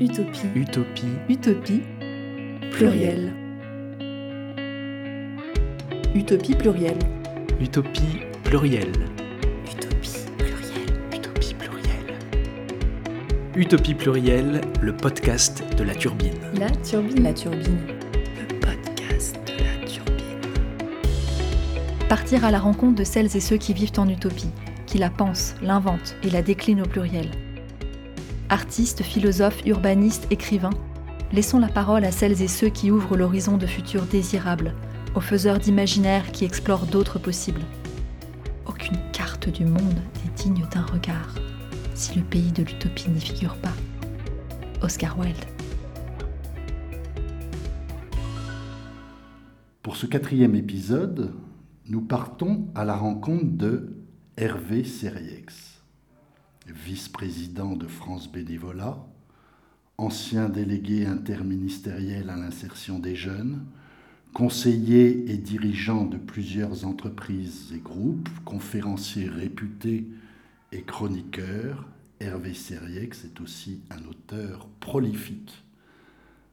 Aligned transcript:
Utopie. 0.00 0.46
Utopie. 0.56 1.06
Utopie. 1.28 1.82
Pluriel. 2.72 3.34
Utopie 6.14 6.54
pluriel. 6.54 6.96
Utopie 7.60 8.22
plurielle. 8.42 8.92
Utopie 9.66 10.24
pluriel. 10.38 10.86
Utopie 11.14 11.54
plurielle. 11.54 12.18
Utopie 13.54 13.94
plurielle, 13.94 14.62
le 14.80 14.96
podcast 14.96 15.62
de 15.76 15.84
la 15.84 15.94
turbine. 15.94 16.32
La 16.58 16.70
turbine. 16.70 17.22
La 17.22 17.34
turbine. 17.34 17.78
Le 18.14 18.58
podcast 18.58 19.38
de 19.46 19.52
la 19.62 19.86
turbine. 19.86 20.40
Partir 22.08 22.46
à 22.46 22.50
la 22.50 22.58
rencontre 22.58 22.94
de 22.94 23.04
celles 23.04 23.36
et 23.36 23.40
ceux 23.40 23.58
qui 23.58 23.74
vivent 23.74 23.98
en 23.98 24.08
utopie, 24.08 24.50
qui 24.86 24.96
la 24.96 25.10
pensent, 25.10 25.56
l'inventent 25.60 26.16
et 26.22 26.30
la 26.30 26.40
déclinent 26.40 26.80
au 26.80 26.88
pluriel. 26.88 27.28
Artistes, 28.50 29.04
philosophes, 29.04 29.64
urbanistes, 29.64 30.26
écrivains, 30.32 30.74
laissons 31.32 31.60
la 31.60 31.68
parole 31.68 32.04
à 32.04 32.10
celles 32.10 32.42
et 32.42 32.48
ceux 32.48 32.68
qui 32.68 32.90
ouvrent 32.90 33.16
l'horizon 33.16 33.56
de 33.56 33.66
futurs 33.66 34.06
désirables, 34.06 34.74
aux 35.14 35.20
faiseurs 35.20 35.60
d'imaginaire 35.60 36.32
qui 36.32 36.44
explorent 36.44 36.86
d'autres 36.86 37.20
possibles. 37.20 37.62
Aucune 38.66 38.98
carte 39.12 39.48
du 39.48 39.64
monde 39.64 40.02
n'est 40.24 40.34
digne 40.34 40.66
d'un 40.72 40.82
regard 40.82 41.36
si 41.94 42.18
le 42.18 42.24
pays 42.24 42.50
de 42.50 42.64
l'utopie 42.64 43.10
n'y 43.10 43.20
figure 43.20 43.54
pas. 43.56 43.74
Oscar 44.82 45.16
Wilde. 45.16 45.36
Pour 49.82 49.96
ce 49.96 50.06
quatrième 50.06 50.56
épisode, 50.56 51.34
nous 51.86 52.00
partons 52.00 52.66
à 52.74 52.84
la 52.84 52.96
rencontre 52.96 53.44
de 53.44 53.96
Hervé 54.36 54.82
Seriex, 54.82 55.79
vice-président 56.72 57.76
de 57.76 57.86
France 57.86 58.30
Bénévolat, 58.30 58.98
ancien 59.98 60.48
délégué 60.48 61.06
interministériel 61.06 62.30
à 62.30 62.36
l'insertion 62.36 62.98
des 62.98 63.16
jeunes, 63.16 63.64
conseiller 64.32 65.30
et 65.30 65.36
dirigeant 65.36 66.04
de 66.04 66.16
plusieurs 66.16 66.84
entreprises 66.84 67.72
et 67.74 67.80
groupes, 67.80 68.28
conférencier 68.44 69.28
réputé 69.28 70.06
et 70.72 70.82
chroniqueur, 70.82 71.86
Hervé 72.20 72.54
Seriex 72.54 73.24
est 73.24 73.40
aussi 73.40 73.82
un 73.90 74.04
auteur 74.08 74.68
prolifique, 74.78 75.64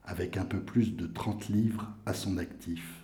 avec 0.05 0.37
un 0.37 0.45
peu 0.45 0.59
plus 0.59 0.95
de 0.95 1.05
30 1.05 1.49
livres 1.49 1.91
à 2.05 2.13
son 2.13 2.37
actif. 2.37 3.03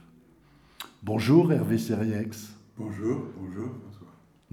Bonjour 1.03 1.51
Hervé 1.51 1.77
Seriex. 1.77 2.53
Bonjour, 2.77 3.27
bonjour. 3.37 3.69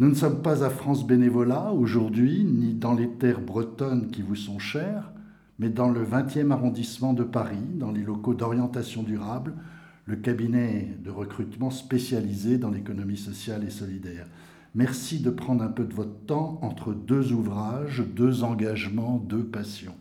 Nous 0.00 0.08
ne 0.08 0.14
sommes 0.14 0.40
pas 0.40 0.64
à 0.64 0.70
France 0.70 1.06
Bénévolat 1.06 1.72
aujourd'hui, 1.72 2.42
ni 2.42 2.72
dans 2.72 2.94
les 2.94 3.10
terres 3.10 3.42
bretonnes 3.42 4.10
qui 4.10 4.22
vous 4.22 4.34
sont 4.34 4.58
chères, 4.58 5.12
mais 5.58 5.68
dans 5.68 5.90
le 5.90 6.02
20e 6.02 6.52
arrondissement 6.52 7.12
de 7.12 7.22
Paris, 7.22 7.58
dans 7.74 7.92
les 7.92 8.00
locaux 8.00 8.32
d'orientation 8.32 9.02
durable, 9.02 9.52
le 10.06 10.16
cabinet 10.16 10.96
de 11.04 11.10
recrutement 11.10 11.68
spécialisé 11.68 12.56
dans 12.56 12.70
l'économie 12.70 13.18
sociale 13.18 13.62
et 13.62 13.68
solidaire. 13.68 14.26
Merci 14.74 15.20
de 15.20 15.28
prendre 15.28 15.62
un 15.62 15.68
peu 15.68 15.84
de 15.84 15.92
votre 15.92 16.18
temps 16.24 16.58
entre 16.62 16.94
deux 16.94 17.34
ouvrages, 17.34 18.02
deux 18.16 18.42
engagements, 18.42 19.18
deux 19.18 19.44
passions. 19.44 19.96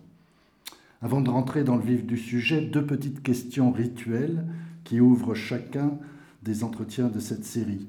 Avant 1.02 1.20
de 1.20 1.30
rentrer 1.30 1.66
dans 1.66 1.76
le 1.76 1.84
vif 1.84 2.06
du 2.06 2.16
sujet, 2.16 2.62
deux 2.62 2.86
petites 2.86 3.22
questions 3.22 3.74
rituelles 3.74 4.46
qui 4.86 5.02
ouvrent 5.02 5.36
chacun 5.36 5.92
des 6.42 6.64
entretiens 6.64 7.10
de 7.10 7.20
cette 7.20 7.44
série. 7.44 7.86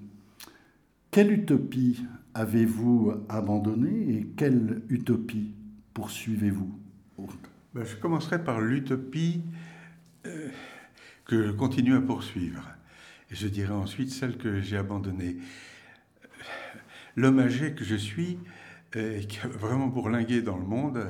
Quelle 1.11 1.33
utopie 1.33 2.05
avez-vous 2.34 3.12
abandonnée 3.28 4.14
et 4.14 4.27
quelle 4.36 4.83
utopie 4.89 5.55
poursuivez-vous 5.92 6.72
ben, 7.75 7.84
Je 7.84 7.97
commencerai 7.97 8.44
par 8.44 8.61
l'utopie 8.61 9.42
euh, 10.27 10.48
que 11.25 11.48
je 11.48 11.50
continue 11.50 11.97
à 11.97 12.00
poursuivre. 12.00 12.62
Et 13.33 13.34
je 13.34 13.48
dirai 13.48 13.72
ensuite 13.72 14.11
celle 14.11 14.39
que 14.39 14.61
j'ai 14.61 14.77
abandonnée. 14.77 15.39
L'homme 17.17 17.40
âgé 17.40 17.74
que 17.74 17.85
je 17.85 17.96
suis, 17.96 18.39
euh, 18.95 19.20
qui 19.23 19.40
a 19.40 19.48
vraiment 19.48 19.89
bourlingué 19.89 20.42
dans 20.42 20.58
le 20.58 20.64
monde, 20.64 21.05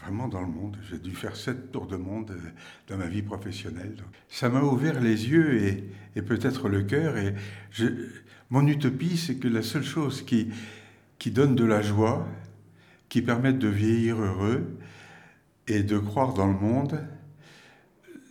vraiment 0.00 0.28
dans 0.28 0.40
le 0.40 0.46
monde. 0.46 0.76
J'ai 0.90 0.98
dû 0.98 1.12
faire 1.12 1.36
sept 1.36 1.72
tours 1.72 1.86
de 1.86 1.96
monde 1.96 2.30
euh, 2.30 2.50
dans 2.88 2.96
ma 2.96 3.06
vie 3.06 3.22
professionnelle. 3.22 3.96
Ça 4.28 4.48
m'a 4.48 4.62
ouvert 4.62 5.00
les 5.00 5.28
yeux 5.28 5.62
et, 6.14 6.22
peut-être 6.22 6.68
le 6.68 6.82
cœur. 6.82 7.16
Et 7.16 7.34
mon 8.50 8.66
utopie, 8.66 9.16
c'est 9.16 9.36
que 9.36 9.48
la 9.48 9.62
seule 9.62 9.84
chose 9.84 10.22
qui, 10.22 10.50
qui 11.18 11.30
donne 11.30 11.54
de 11.54 11.64
la 11.64 11.82
joie, 11.82 12.26
qui 13.08 13.22
permette 13.22 13.58
de 13.58 13.68
vieillir 13.68 14.20
heureux 14.20 14.76
et 15.66 15.82
de 15.82 15.98
croire 15.98 16.34
dans 16.34 16.46
le 16.46 16.58
monde, 16.58 17.06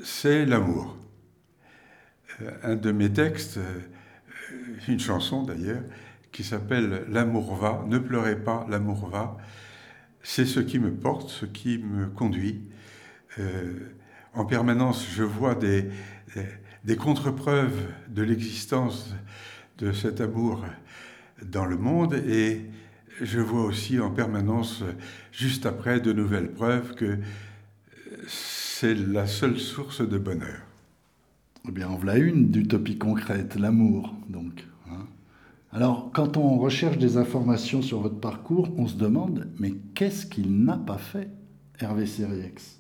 c'est 0.03 0.45
l'amour. 0.45 0.97
Euh, 2.41 2.51
un 2.63 2.75
de 2.75 2.91
mes 2.91 3.11
textes, 3.11 3.57
euh, 3.57 3.79
une 4.87 4.99
chanson 4.99 5.43
d'ailleurs, 5.43 5.83
qui 6.31 6.43
s'appelle 6.43 7.05
L'amour 7.09 7.55
va, 7.55 7.85
ne 7.87 7.97
pleurez 7.97 8.35
pas, 8.35 8.65
l'amour 8.69 9.07
va, 9.07 9.37
c'est 10.23 10.45
ce 10.45 10.59
qui 10.59 10.79
me 10.79 10.91
porte, 10.91 11.29
ce 11.29 11.45
qui 11.45 11.77
me 11.77 12.07
conduit. 12.07 12.61
Euh, 13.39 13.73
en 14.33 14.45
permanence, 14.45 15.05
je 15.13 15.23
vois 15.23 15.53
des, 15.53 15.89
des 16.83 16.95
contre-preuves 16.95 17.87
de 18.09 18.23
l'existence 18.23 19.13
de 19.77 19.91
cet 19.91 20.21
amour 20.21 20.65
dans 21.43 21.65
le 21.65 21.77
monde 21.77 22.15
et 22.15 22.61
je 23.21 23.39
vois 23.39 23.63
aussi 23.63 23.99
en 23.99 24.09
permanence, 24.09 24.83
juste 25.31 25.65
après, 25.65 25.99
de 25.99 26.13
nouvelles 26.13 26.51
preuves 26.51 26.95
que 26.95 27.19
c'est 28.27 28.95
la 28.95 29.27
seule 29.27 29.59
source 29.59 30.07
de 30.07 30.17
bonheur. 30.17 30.61
Eh 31.67 31.71
bien, 31.71 31.89
en 31.89 31.95
voilà 31.95 32.17
une 32.17 32.49
d'utopie 32.49 32.97
concrète, 32.97 33.55
l'amour, 33.55 34.15
donc. 34.29 34.65
Alors, 35.75 36.11
quand 36.13 36.37
on 36.37 36.59
recherche 36.59 36.99
des 36.99 37.17
informations 37.17 37.81
sur 37.81 37.99
votre 37.99 38.19
parcours, 38.19 38.69
on 38.77 38.85
se 38.85 38.95
demande, 38.95 39.47
mais 39.59 39.73
qu'est-ce 39.95 40.27
qu'il 40.27 40.63
n'a 40.63 40.77
pas 40.77 40.99
fait, 40.99 41.31
Hervé 41.79 42.05
Seriex 42.05 42.79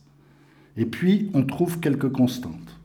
Et 0.77 0.85
puis, 0.85 1.31
on 1.33 1.43
trouve 1.43 1.79
quelques 1.79 2.11
constantes. 2.11 2.79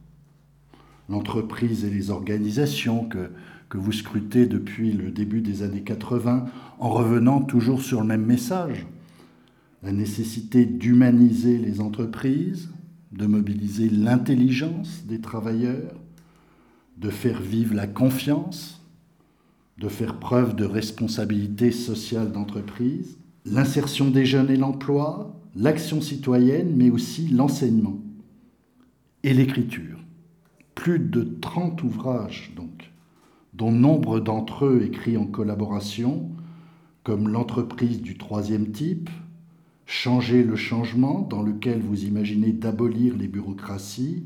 L'entreprise 1.11 1.85
et 1.85 1.91
les 1.91 2.11
organisations 2.11 3.05
que, 3.05 3.33
que 3.69 3.77
vous 3.77 3.93
scrutez 3.93 4.47
depuis 4.47 4.93
le 4.93 5.11
début 5.11 5.43
des 5.43 5.63
années 5.63 5.83
80, 5.83 6.47
en 6.79 6.89
revenant 6.89 7.43
toujours 7.43 7.83
sur 7.83 8.01
le 8.01 8.07
même 8.07 8.25
message. 8.25 8.87
La 9.83 9.93
nécessité 9.93 10.65
d'humaniser 10.65 11.59
les 11.59 11.83
entreprises, 11.83 12.71
de 13.13 13.27
mobiliser 13.27 13.91
l'intelligence 13.91 15.05
des 15.07 15.21
travailleurs, 15.21 15.93
de 16.97 17.11
faire 17.11 17.43
vivre 17.43 17.75
la 17.75 17.87
confiance, 17.87 18.78
de 19.79 19.89
faire 19.89 20.19
preuve 20.19 20.57
de 20.57 20.65
responsabilité 20.65 21.71
sociale 21.71 22.33
d'entreprise, 22.33 23.19
l'insertion 23.45 24.11
des 24.11 24.27
jeunes 24.27 24.51
et 24.51 24.57
l'emploi, 24.57 25.35
l'action 25.55 26.01
citoyenne, 26.01 26.75
mais 26.77 26.91
aussi 26.91 27.29
l'enseignement 27.29 28.01
et 29.23 29.33
l'écriture. 29.33 29.99
Plus 30.75 30.99
de 30.99 31.23
30 31.41 31.83
ouvrages, 31.83 32.53
donc, 32.57 32.91
dont 33.55 33.73
nombre 33.73 34.21
d'entre 34.21 34.67
eux 34.67 34.83
écrits 34.83 35.17
en 35.17 35.27
collaboration, 35.27 36.31
comme 37.05 37.29
l'entreprise 37.29 38.03
du 38.03 38.19
troisième 38.19 38.71
type, 38.71 39.11
Changer 39.91 40.45
le 40.45 40.55
changement, 40.55 41.23
dans 41.23 41.43
lequel 41.43 41.81
vous 41.81 42.05
imaginez 42.05 42.53
d'abolir 42.53 43.17
les 43.17 43.27
bureaucraties, 43.27 44.23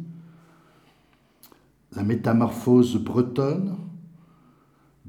la 1.95 2.03
métamorphose 2.03 2.97
bretonne, 2.97 3.77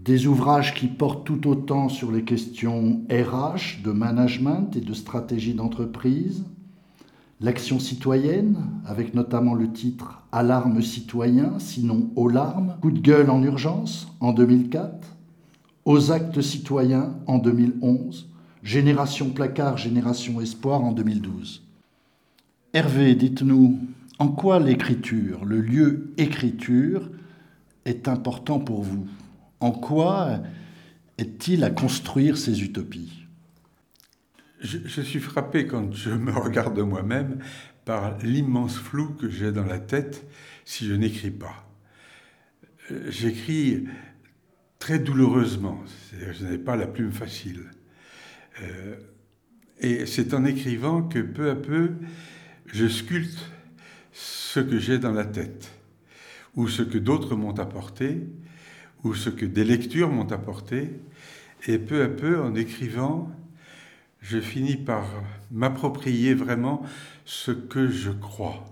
des 0.03 0.27
ouvrages 0.27 0.73
qui 0.73 0.87
portent 0.87 1.25
tout 1.25 1.47
autant 1.47 1.87
sur 1.87 2.11
les 2.11 2.23
questions 2.23 3.01
RH, 3.09 3.81
de 3.83 3.91
management 3.91 4.75
et 4.75 4.81
de 4.81 4.93
stratégie 4.93 5.53
d'entreprise, 5.53 6.43
l'action 7.39 7.79
citoyenne, 7.79 8.57
avec 8.85 9.13
notamment 9.13 9.53
le 9.53 9.71
titre 9.71 10.21
Alarme 10.33 10.81
citoyen, 10.81 11.57
sinon 11.57 12.09
aux 12.17 12.27
larmes, 12.27 12.75
coup 12.81 12.91
de 12.91 12.99
gueule 12.99 13.29
en 13.29 13.41
urgence 13.43 14.09
en 14.19 14.33
2004, 14.33 15.07
aux 15.85 16.11
actes 16.11 16.41
citoyens 16.41 17.13
en 17.27 17.37
2011, 17.37 18.27
Génération 18.61 19.29
Placard, 19.29 19.77
Génération 19.77 20.41
Espoir 20.41 20.83
en 20.83 20.91
2012. 20.91 21.63
Hervé, 22.73 23.15
dites-nous, 23.15 23.79
en 24.19 24.27
quoi 24.27 24.59
l'écriture, 24.59 25.45
le 25.45 25.61
lieu 25.61 26.13
écriture, 26.17 27.09
est 27.85 28.07
important 28.07 28.59
pour 28.59 28.81
vous? 28.81 29.05
En 29.63 29.71
quoi 29.71 30.43
est-il 31.17 31.63
à 31.63 31.69
construire 31.69 32.37
ces 32.37 32.63
utopies? 32.63 33.25
Je, 34.59 35.01
suis 35.01 35.21
frappé 35.21 35.67
quand 35.67 35.93
je 35.93 36.09
me 36.09 36.33
regarde 36.33 36.77
moi-même 36.79 37.39
par 37.85 38.17
l'immense 38.17 38.77
flou 38.77 39.13
que 39.13 39.29
j'ai 39.29 39.53
dans 39.53 39.63
la 39.63 39.79
tête 39.79 40.27
si 40.65 40.85
je 40.85 40.93
n'écris 40.93 41.31
pas. 41.31 41.65
J'écris 43.07 43.85
très 44.79 44.99
douloureusement, 44.99 45.81
je 46.11 46.45
n'ai 46.45 46.57
pas 46.57 46.75
la 46.75 46.87
plume 46.87 47.13
facile. 47.13 47.63
Euh, 48.61 48.97
et 49.79 50.05
c'est 50.05 50.33
en 50.33 50.43
écrivant 50.43 51.03
que 51.03 51.19
peu 51.19 51.49
à 51.49 51.55
peu, 51.55 51.93
je 52.65 52.85
sculpte 52.89 53.39
ce 54.11 54.59
que 54.59 54.77
j'ai 54.77 54.99
dans 54.99 55.13
la 55.13 55.23
tête, 55.23 55.71
ou 56.53 56.67
ce 56.67 56.81
que 56.81 56.97
d'autres 56.97 57.37
m'ont 57.37 57.57
apporté, 57.59 58.27
ou 59.03 59.13
ce 59.13 59.29
que 59.29 59.45
des 59.45 59.63
lectures 59.63 60.09
m'ont 60.09 60.31
apporté, 60.31 60.89
et 61.67 61.77
peu 61.77 62.03
à 62.03 62.07
peu, 62.07 62.39
en 62.41 62.55
écrivant, 62.55 63.31
je 64.21 64.39
finis 64.39 64.77
par 64.77 65.05
m'approprier 65.51 66.33
vraiment 66.33 66.85
ce 67.25 67.51
que 67.51 67.89
je 67.89 68.11
crois. 68.11 68.65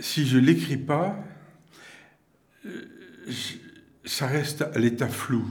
Si 0.00 0.26
je 0.26 0.38
l'écris 0.38 0.76
pas, 0.76 1.22
ça 4.04 4.26
reste 4.26 4.62
à 4.62 4.78
l'état 4.78 5.08
flou. 5.08 5.44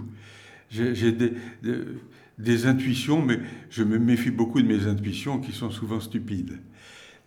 J'ai 0.69 1.12
des, 1.12 1.33
des, 2.38 2.65
intuitions, 2.67 3.21
mais 3.21 3.39
je 3.69 3.83
me 3.83 3.97
méfie 3.97 4.31
beaucoup 4.31 4.62
de 4.62 4.67
mes 4.67 4.88
intuitions 4.88 5.39
qui 5.39 5.51
sont 5.51 5.71
souvent 5.71 6.00
stupides. 6.00 6.59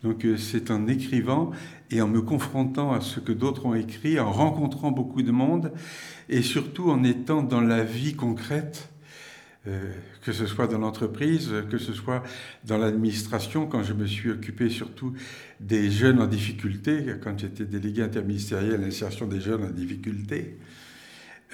Donc 0.03 0.25
euh, 0.25 0.37
c'est 0.37 0.71
en 0.71 0.89
écrivant 0.89 1.53
et 1.91 2.01
en 2.03 2.09
me 2.09 2.21
confrontant 2.21 2.93
à 2.93 3.01
ce 3.01 3.21
que 3.21 3.33
d'autres 3.33 3.67
ont 3.67 3.75
écrit, 3.75 4.19
en 4.19 4.31
rencontrant 4.31 4.91
beaucoup 4.91 5.23
de 5.23 5.31
monde 5.31 5.73
et 6.29 6.43
surtout 6.43 6.91
en 6.91 7.05
étant 7.05 7.43
dans 7.43 7.61
la 7.61 7.85
vie 7.85 8.15
concrète, 8.15 8.89
euh, 9.69 9.93
que 10.23 10.33
ce 10.33 10.47
soit 10.47 10.67
dans 10.67 10.79
l'entreprise, 10.79 11.53
que 11.71 11.79
ce 11.79 11.93
soit 11.93 12.25
dans 12.65 12.79
l'administration, 12.79 13.67
quand 13.67 13.85
je 13.85 13.93
me 13.93 14.07
suis 14.07 14.31
occupé 14.31 14.69
surtout 14.71 15.13
des 15.61 15.91
jeunes 15.91 16.21
en 16.21 16.27
difficulté, 16.27 17.07
quand 17.23 17.39
j'étais 17.39 17.65
délégué 17.65 18.03
interministériel 18.03 18.75
à 18.75 18.79
l'insertion 18.79 19.27
des 19.27 19.41
jeunes 19.41 19.65
en 19.65 19.71
difficulté. 19.71 20.59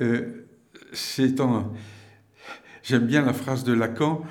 Euh, 0.00 0.46
c'est 0.92 1.40
en... 1.40 1.72
J'aime 2.82 3.06
bien 3.06 3.22
la 3.22 3.34
phrase 3.34 3.64
de 3.64 3.74
Lacan, 3.74 4.22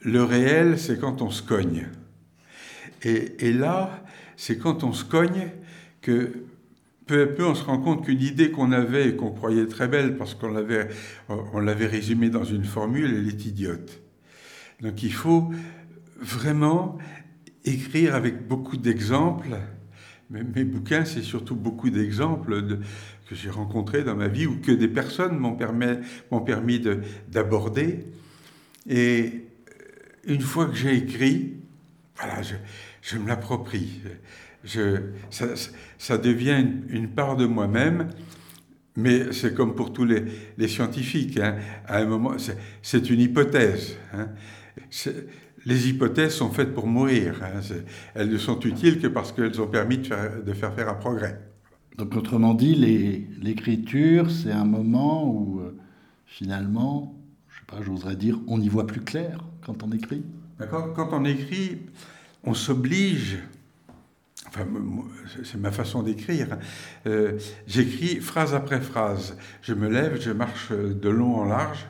le 0.00 0.24
réel, 0.24 0.78
c'est 0.78 0.98
quand 0.98 1.22
on 1.22 1.30
se 1.30 1.42
cogne. 1.42 1.86
Et, 3.02 3.52
là, 3.52 4.04
c'est 4.36 4.58
quand 4.58 4.84
on 4.84 4.92
se 4.92 5.04
cogne 5.04 5.48
que 6.02 6.44
peu 7.06 7.22
à 7.22 7.26
peu, 7.26 7.44
on 7.44 7.54
se 7.54 7.64
rend 7.64 7.78
compte 7.78 8.04
qu'une 8.04 8.20
idée 8.20 8.50
qu'on 8.50 8.72
avait 8.72 9.08
et 9.08 9.16
qu'on 9.16 9.32
croyait 9.32 9.66
très 9.66 9.88
belle 9.88 10.16
parce 10.16 10.34
qu'on 10.34 10.50
l'avait, 10.50 10.88
on 11.28 11.58
l'avait 11.58 11.86
résumée 11.86 12.30
dans 12.30 12.44
une 12.44 12.64
formule, 12.64 13.12
elle 13.16 13.28
est 13.28 13.46
idiote. 13.46 14.00
Donc 14.80 15.02
il 15.02 15.12
faut 15.12 15.50
vraiment 16.20 16.98
écrire 17.64 18.14
avec 18.14 18.46
beaucoup 18.46 18.76
d'exemples. 18.76 19.56
Mes, 20.30 20.64
bouquins, 20.64 21.04
c'est 21.04 21.22
surtout 21.22 21.56
beaucoup 21.56 21.90
d'exemples 21.90 22.78
que 23.28 23.34
j'ai 23.34 23.50
rencontrés 23.50 24.04
dans 24.04 24.14
ma 24.14 24.28
vie 24.28 24.46
ou 24.46 24.60
que 24.60 24.70
des 24.70 24.86
personnes 24.86 25.36
m'ont 25.36 25.54
permis, 25.54 25.98
m'ont 26.30 26.40
permis 26.40 26.80
d'aborder. 27.28 28.06
Et 28.88 29.44
une 30.24 30.40
fois 30.40 30.66
que 30.66 30.76
j'ai 30.76 30.94
écrit, 30.94 31.54
voilà, 32.16 32.42
je, 32.42 32.54
je 33.02 33.18
me 33.18 33.28
l'approprie. 33.28 34.00
Je, 34.64 35.00
ça, 35.30 35.46
ça, 35.98 36.18
devient 36.18 36.64
une, 36.88 37.08
part 37.08 37.36
de 37.36 37.46
moi-même, 37.46 38.10
mais 38.96 39.32
c'est 39.32 39.54
comme 39.54 39.74
pour 39.74 39.92
tous 39.92 40.04
les, 40.04 40.24
les 40.58 40.68
scientifiques. 40.68 41.38
Hein. 41.38 41.56
À 41.86 41.98
un 41.98 42.06
moment, 42.06 42.36
c'est 42.82 43.10
une 43.10 43.20
hypothèse. 43.20 43.96
Hein. 44.12 44.28
Les 45.66 45.88
hypothèses 45.88 46.34
sont 46.34 46.50
faites 46.50 46.74
pour 46.74 46.86
mourir. 46.86 47.40
Hein. 47.42 47.60
Elles 48.14 48.30
ne 48.30 48.38
sont 48.38 48.60
utiles 48.60 49.00
que 49.00 49.06
parce 49.06 49.32
qu'elles 49.32 49.60
ont 49.60 49.66
permis 49.66 49.98
de 49.98 50.06
faire, 50.06 50.42
de 50.42 50.52
faire, 50.52 50.74
faire 50.74 50.88
un 50.88 50.94
progrès. 50.94 51.40
Donc, 51.96 52.16
autrement 52.16 52.54
dit, 52.54 52.74
l'écriture, 53.42 54.30
c'est 54.30 54.52
un 54.52 54.64
moment 54.64 55.26
où, 55.26 55.60
euh, 55.60 55.76
finalement, 56.26 57.14
je 57.48 57.58
sais 57.58 57.64
pas, 57.66 57.82
j'oserais 57.82 58.16
dire, 58.16 58.38
on 58.46 58.60
y 58.60 58.68
voit 58.68 58.86
plus 58.86 59.02
clair 59.02 59.44
quand 59.64 59.82
on 59.82 59.92
écrit? 59.92 60.22
Quand 60.70 61.08
on 61.12 61.24
écrit, 61.24 61.78
on 62.44 62.54
s'oblige, 62.54 63.38
enfin 64.48 64.66
c'est 65.44 65.58
ma 65.58 65.70
façon 65.70 66.02
d'écrire, 66.02 66.58
euh, 67.06 67.38
j'écris 67.66 68.20
phrase 68.20 68.54
après 68.54 68.80
phrase. 68.80 69.36
Je 69.62 69.74
me 69.74 69.88
lève, 69.88 70.20
je 70.20 70.30
marche 70.30 70.72
de 70.72 71.08
long 71.08 71.36
en 71.36 71.44
large, 71.44 71.86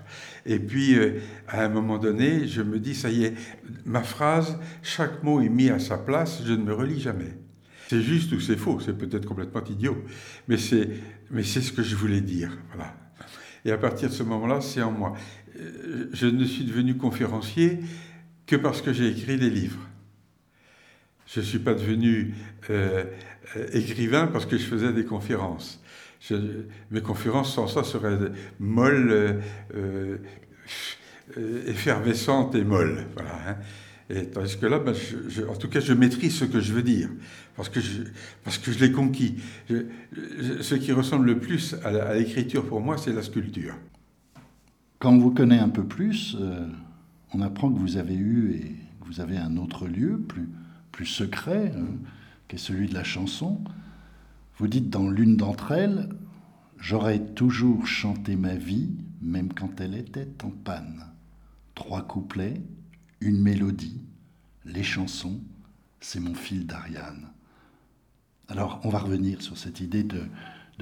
et 0.46 0.58
puis 0.58 0.98
euh, 0.98 1.20
à 1.48 1.64
un 1.64 1.68
moment 1.68 1.98
donné, 1.98 2.46
je 2.46 2.62
me 2.62 2.78
dis, 2.78 2.94
ça 2.94 3.10
y 3.10 3.24
est, 3.24 3.34
ma 3.84 4.02
phrase, 4.02 4.58
chaque 4.82 5.22
mot 5.22 5.40
est 5.40 5.48
mis 5.48 5.70
à 5.70 5.78
sa 5.78 5.98
place, 5.98 6.42
je 6.44 6.52
ne 6.52 6.62
me 6.62 6.74
relis 6.74 7.00
jamais. 7.00 7.38
C'est 7.88 8.02
juste 8.02 8.32
ou 8.32 8.40
c'est 8.40 8.56
faux, 8.56 8.78
c'est 8.78 8.96
peut-être 8.96 9.26
complètement 9.26 9.64
idiot, 9.64 10.04
mais 10.46 10.56
c'est, 10.56 10.90
mais 11.30 11.42
c'est 11.42 11.60
ce 11.60 11.72
que 11.72 11.82
je 11.82 11.96
voulais 11.96 12.20
dire. 12.20 12.56
Et 13.64 13.72
à 13.72 13.78
partir 13.78 14.08
de 14.08 14.14
ce 14.14 14.22
moment-là, 14.22 14.60
c'est 14.60 14.82
en 14.82 14.92
moi. 14.92 15.14
Euh, 15.58 16.08
je 16.12 16.26
ne 16.26 16.44
suis 16.44 16.64
devenu 16.64 16.96
conférencier 16.96 17.80
que 18.46 18.56
parce 18.56 18.80
que 18.80 18.92
j'ai 18.92 19.08
écrit 19.08 19.36
des 19.36 19.50
livres. 19.50 19.89
Je 21.32 21.38
ne 21.38 21.44
suis 21.44 21.60
pas 21.60 21.74
devenu 21.74 22.34
euh, 22.70 23.04
euh, 23.56 23.66
écrivain 23.72 24.26
parce 24.26 24.46
que 24.46 24.58
je 24.58 24.64
faisais 24.64 24.92
des 24.92 25.04
conférences. 25.04 25.80
mes 26.90 27.00
conférences 27.02 27.54
sans 27.54 27.68
ça 27.68 27.84
seraient 27.84 28.18
molles, 28.58 29.40
euh, 29.76 30.18
effervescentes 31.66 32.56
et 32.56 32.64
molles. 32.64 33.06
Voilà, 33.14 33.30
hein. 33.48 33.56
Et 34.12 34.26
tandis 34.26 34.58
que 34.58 34.66
là, 34.66 34.80
ben, 34.80 34.92
en 35.48 35.54
tout 35.54 35.68
cas, 35.68 35.78
je 35.78 35.92
maîtrise 35.92 36.34
ce 36.34 36.44
que 36.44 36.58
je 36.58 36.72
veux 36.72 36.82
dire, 36.82 37.08
parce 37.54 37.68
que 37.68 37.78
je, 37.80 38.02
je 38.72 38.78
l'ai 38.80 38.90
conquis. 38.90 39.36
ce 39.68 40.74
qui 40.74 40.90
ressemble 40.90 41.26
le 41.26 41.38
plus 41.38 41.76
à 41.84 42.14
l'écriture 42.14 42.66
pour 42.66 42.80
moi, 42.80 42.98
c'est 42.98 43.12
la 43.12 43.22
sculpture. 43.22 43.76
Quand 44.98 45.12
on 45.12 45.18
vous 45.18 45.30
connaît 45.30 45.60
un 45.60 45.68
peu 45.68 45.84
plus, 45.84 46.36
on 47.32 47.40
apprend 47.40 47.72
que 47.72 47.78
vous 47.78 47.98
avez 47.98 48.16
eu 48.16 48.52
et 48.52 48.62
que 49.00 49.06
vous 49.06 49.20
avez 49.20 49.36
un 49.36 49.56
autre 49.56 49.86
lieu 49.86 50.18
plus, 50.18 50.48
plus 51.00 51.06
secret, 51.06 51.72
hein, 51.74 51.96
qui 52.46 52.56
est 52.56 52.58
celui 52.58 52.86
de 52.86 52.92
la 52.92 53.04
chanson. 53.04 53.64
Vous 54.58 54.68
dites 54.68 54.90
dans 54.90 55.08
l'une 55.08 55.38
d'entre 55.38 55.72
elles, 55.72 56.10
J'aurais 56.76 57.24
toujours 57.24 57.86
chanté 57.86 58.36
ma 58.36 58.54
vie, 58.54 58.90
même 59.22 59.50
quand 59.54 59.80
elle 59.80 59.94
était 59.94 60.28
en 60.44 60.50
panne. 60.50 61.06
Trois 61.74 62.02
couplets, 62.02 62.60
une 63.22 63.40
mélodie, 63.40 64.04
les 64.66 64.82
chansons, 64.82 65.40
c'est 66.00 66.20
mon 66.20 66.34
fil 66.34 66.66
d'Ariane. 66.66 67.30
Alors, 68.48 68.78
on 68.84 68.90
va 68.90 68.98
revenir 68.98 69.40
sur 69.40 69.56
cette 69.56 69.80
idée 69.80 70.04
de, 70.04 70.26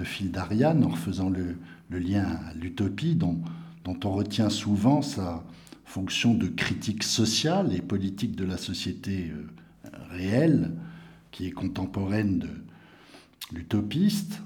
fil 0.02 0.32
d'Ariane 0.32 0.82
en 0.82 0.88
refaisant 0.88 1.30
le, 1.30 1.58
lien 1.90 2.24
à 2.24 2.54
l'utopie 2.54 3.14
dont, 3.14 3.40
on 3.86 4.10
retient 4.10 4.50
souvent 4.50 5.00
sa 5.00 5.44
fonction 5.84 6.34
de 6.34 6.48
critique 6.48 7.04
sociale 7.04 7.72
et 7.72 7.80
politique 7.80 8.34
de 8.34 8.44
la 8.44 8.58
société 8.58 9.30
euh, 9.30 9.46
réelle, 10.10 10.72
qui 11.30 11.46
est 11.46 11.52
contemporaine 11.52 12.38
de 12.38 12.48
l'utopiste. 13.52 14.42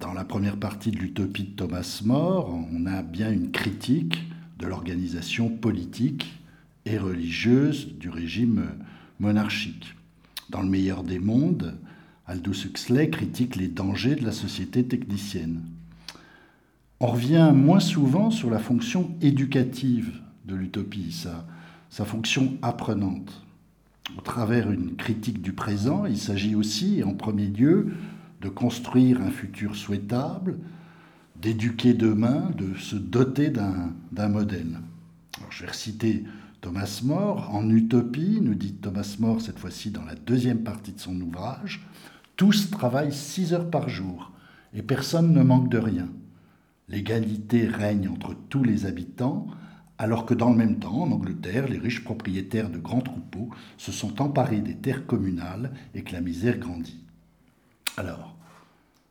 Dans 0.00 0.12
la 0.12 0.24
première 0.24 0.56
partie 0.56 0.90
de 0.90 0.98
l'utopie 0.98 1.44
de 1.44 1.56
Thomas 1.56 2.02
More, 2.04 2.52
on 2.72 2.86
a 2.86 3.02
bien 3.02 3.30
une 3.30 3.52
critique 3.52 4.18
de 4.58 4.66
l'organisation 4.66 5.48
politique 5.48 6.26
et 6.86 6.98
religieuse 6.98 7.94
du 7.98 8.10
régime 8.10 8.72
monarchique. 9.20 9.94
Dans 10.50 10.62
le 10.62 10.68
meilleur 10.68 11.04
des 11.04 11.18
mondes, 11.18 11.78
Aldous 12.26 12.64
Huxley 12.64 13.10
critique 13.10 13.56
les 13.56 13.68
dangers 13.68 14.16
de 14.16 14.24
la 14.24 14.32
société 14.32 14.84
technicienne. 14.84 15.62
On 16.98 17.08
revient 17.08 17.52
moins 17.54 17.80
souvent 17.80 18.30
sur 18.30 18.50
la 18.50 18.58
fonction 18.58 19.14
éducative 19.20 20.20
de 20.46 20.54
l'utopie, 20.54 21.12
sa, 21.12 21.46
sa 21.90 22.04
fonction 22.04 22.56
apprenante 22.62 23.45
au 24.16 24.20
travers 24.20 24.70
une 24.70 24.96
critique 24.96 25.42
du 25.42 25.52
présent, 25.52 26.04
il 26.06 26.18
s'agit 26.18 26.54
aussi, 26.54 27.02
en 27.02 27.14
premier 27.14 27.46
lieu, 27.46 27.92
de 28.40 28.48
construire 28.48 29.20
un 29.22 29.30
futur 29.30 29.74
souhaitable, 29.76 30.58
d'éduquer 31.40 31.94
demain, 31.94 32.50
de 32.56 32.74
se 32.78 32.96
doter 32.96 33.50
d'un 33.50 34.28
modèle. 34.28 34.78
je 35.50 35.62
vais 35.62 35.70
reciter 35.70 36.24
Thomas 36.60 37.00
More. 37.04 37.54
En 37.54 37.68
utopie, 37.70 38.40
nous 38.40 38.54
dit 38.54 38.74
Thomas 38.74 39.16
More 39.18 39.40
cette 39.40 39.58
fois-ci 39.58 39.90
dans 39.90 40.04
la 40.04 40.14
deuxième 40.14 40.62
partie 40.62 40.92
de 40.92 41.00
son 41.00 41.20
ouvrage, 41.20 41.86
tous 42.36 42.70
travaillent 42.70 43.12
six 43.12 43.52
heures 43.54 43.70
par 43.70 43.88
jour 43.88 44.32
et 44.74 44.82
personne 44.82 45.32
ne 45.32 45.42
manque 45.42 45.70
de 45.70 45.78
rien. 45.78 46.08
L'égalité 46.88 47.66
règne 47.66 48.08
entre 48.08 48.34
tous 48.48 48.62
les 48.62 48.86
habitants, 48.86 49.46
alors 49.98 50.26
que 50.26 50.34
dans 50.34 50.50
le 50.50 50.56
même 50.56 50.78
temps, 50.78 51.02
en 51.02 51.12
Angleterre, 51.12 51.68
les 51.68 51.78
riches 51.78 52.04
propriétaires 52.04 52.70
de 52.70 52.78
grands 52.78 53.00
troupeaux 53.00 53.50
se 53.78 53.92
sont 53.92 54.20
emparés 54.20 54.60
des 54.60 54.76
terres 54.76 55.06
communales 55.06 55.72
et 55.94 56.02
que 56.02 56.12
la 56.12 56.20
misère 56.20 56.58
grandit. 56.58 57.02
Alors, 57.96 58.36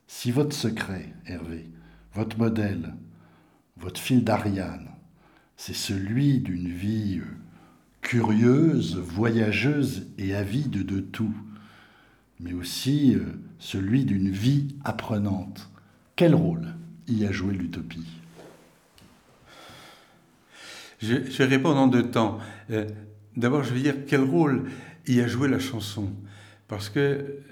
si 0.07 0.31
votre 0.31 0.55
secret, 0.55 1.13
Hervé, 1.25 1.67
votre 2.13 2.37
modèle, 2.37 2.93
votre 3.77 3.99
fil 3.99 4.23
d'Ariane, 4.23 4.89
c'est 5.57 5.75
celui 5.75 6.39
d'une 6.39 6.69
vie 6.69 7.19
euh, 7.19 7.25
curieuse, 8.01 8.97
voyageuse 8.97 10.07
et 10.17 10.35
avide 10.35 10.85
de 10.85 10.99
tout, 10.99 11.35
mais 12.39 12.53
aussi 12.53 13.15
euh, 13.15 13.41
celui 13.57 14.05
d'une 14.05 14.29
vie 14.29 14.75
apprenante, 14.83 15.69
quel 16.15 16.35
rôle 16.35 16.75
y 17.07 17.25
a 17.25 17.31
joué 17.31 17.53
l'utopie? 17.53 18.05
Je, 20.99 21.15
je, 21.29 21.43
réponds 21.43 21.71
en 21.71 21.87
deux 21.87 22.09
temps. 22.09 22.39
Euh, 22.71 22.85
D'abord, 23.37 23.63
je 23.63 23.73
vais 23.73 23.81
dire 23.81 23.95
quel 24.07 24.21
rôle 24.21 24.63
y 25.07 25.19
a 25.19 25.27
joué 25.27 25.49
la 25.49 25.59
chanson. 25.59 26.13
Parce 26.67 26.89
que 26.89 26.99
euh, 26.99 27.43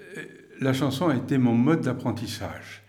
la 0.61 0.73
chanson 0.73 1.09
a 1.09 1.15
été 1.15 1.37
mon 1.37 1.53
mode 1.53 1.81
d'apprentissage. 1.81 2.83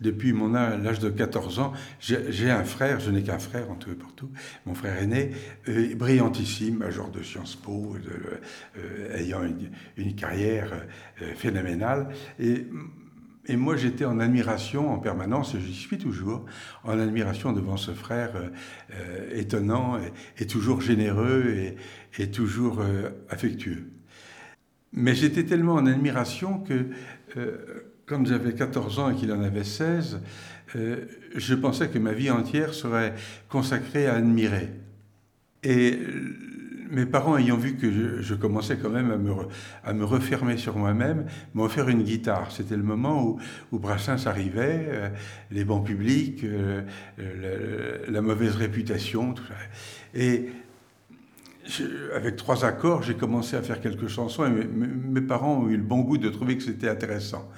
Depuis 0.00 0.32
mon 0.34 0.54
âge, 0.54 0.80
l'âge 0.82 0.98
de 0.98 1.08
14 1.08 1.58
ans, 1.58 1.72
j'ai 1.98 2.50
un 2.50 2.64
frère, 2.64 3.00
je 3.00 3.10
n'ai 3.10 3.22
qu'un 3.22 3.38
frère 3.38 3.70
en 3.70 3.76
tout 3.76 3.90
et 3.90 3.94
partout, 3.94 4.30
mon 4.66 4.74
frère 4.74 5.02
aîné, 5.02 5.30
euh, 5.68 5.94
brillantissime, 5.94 6.76
major 6.76 7.10
de 7.10 7.22
Sciences 7.22 7.56
Po, 7.56 7.96
ayant 9.14 9.40
une, 9.96 10.14
carrière 10.14 10.70
phénoménale. 11.36 12.08
Et 13.48 13.56
moi, 13.56 13.76
j'étais 13.76 14.04
en 14.04 14.20
admiration 14.20 14.92
en 14.92 14.98
permanence, 14.98 15.54
et 15.54 15.60
j'y 15.60 15.74
suis 15.74 15.98
toujours, 15.98 16.44
en 16.84 16.98
admiration 16.98 17.52
devant 17.52 17.76
ce 17.76 17.92
frère 17.92 18.32
étonnant 19.32 19.98
et, 20.38 20.46
toujours 20.46 20.80
généreux 20.80 21.74
et, 22.18 22.30
toujours 22.30 22.82
affectueux. 23.30 23.86
Mais 24.96 25.14
j'étais 25.14 25.44
tellement 25.44 25.74
en 25.74 25.86
admiration 25.86 26.58
que, 26.60 26.86
euh, 27.36 27.56
quand 28.06 28.24
j'avais 28.26 28.54
14 28.54 28.98
ans 28.98 29.10
et 29.10 29.14
qu'il 29.14 29.30
en 29.30 29.42
avait 29.42 29.64
16, 29.64 30.20
euh, 30.74 31.04
je 31.34 31.54
pensais 31.54 31.88
que 31.88 31.98
ma 31.98 32.12
vie 32.12 32.30
entière 32.30 32.72
serait 32.72 33.14
consacrée 33.48 34.06
à 34.06 34.14
admirer. 34.14 34.70
Et 35.62 35.98
mes 36.90 37.06
parents 37.06 37.36
ayant 37.36 37.56
vu 37.56 37.76
que 37.76 38.20
je, 38.20 38.34
commençais 38.34 38.76
quand 38.76 38.90
même 38.90 39.10
à 39.10 39.16
me, 39.16 39.32
à 39.84 39.92
me 39.92 40.04
refermer 40.04 40.56
sur 40.56 40.76
moi-même, 40.76 41.26
m'ont 41.54 41.64
offert 41.64 41.88
une 41.88 42.02
guitare. 42.02 42.50
C'était 42.52 42.76
le 42.76 42.82
moment 42.82 43.38
où, 43.72 43.78
Brassens 43.78 44.26
arrivait, 44.26 44.86
euh, 44.88 45.08
les 45.50 45.64
bancs 45.64 45.84
publics, 45.84 46.44
la, 47.18 48.20
mauvaise 48.20 48.56
réputation, 48.56 49.34
tout 49.34 49.44
ça. 49.44 49.54
Et 50.14 50.48
avec 52.14 52.36
trois 52.36 52.64
accords, 52.64 53.02
j'ai 53.02 53.14
commencé 53.14 53.56
à 53.56 53.62
faire 53.62 53.80
quelques 53.80 54.08
chansons 54.08 54.46
et 54.46 54.50
mes, 54.50 55.20
parents 55.20 55.62
ont 55.62 55.68
eu 55.68 55.76
le 55.76 55.82
bon 55.82 56.00
goût 56.00 56.18
de 56.18 56.28
trouver 56.28 56.56
que 56.56 56.62
c'était 56.62 56.88
intéressant. 56.88 57.50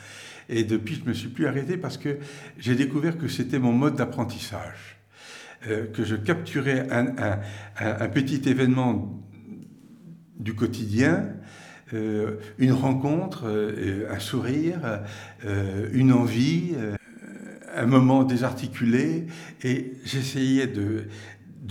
Et 0.49 0.65
depuis, 0.65 0.95
je 0.95 1.03
ne 1.03 1.09
me 1.09 1.13
suis 1.13 1.29
plus 1.29 1.47
arrêté 1.47 1.77
parce 1.77 1.99
que 1.99 2.19
j'ai 2.59 2.75
découvert 2.75 3.19
que 3.19 3.29
c'était 3.29 3.59
mon 3.59 3.73
mode 3.73 3.97
d'apprentissage. 3.97 4.98
Euh, 5.67 5.87
que 5.87 6.05
je 6.05 6.15
capturais 6.15 6.87
un, 6.93 8.09
petit 8.09 8.49
événement 8.49 9.21
du 10.39 10.55
quotidien, 10.55 11.31
euh, 11.93 12.37
une 12.59 12.71
rencontre, 12.71 13.49
euh, 13.49 14.07
un 14.09 14.21
sourire, 14.21 15.03
une 15.93 16.13
envie, 16.13 16.77
un 17.75 17.87
moment 17.87 18.23
désarticulé, 18.23 19.27
et 19.65 19.95
j'essayais 20.05 20.69
de, 20.69 21.09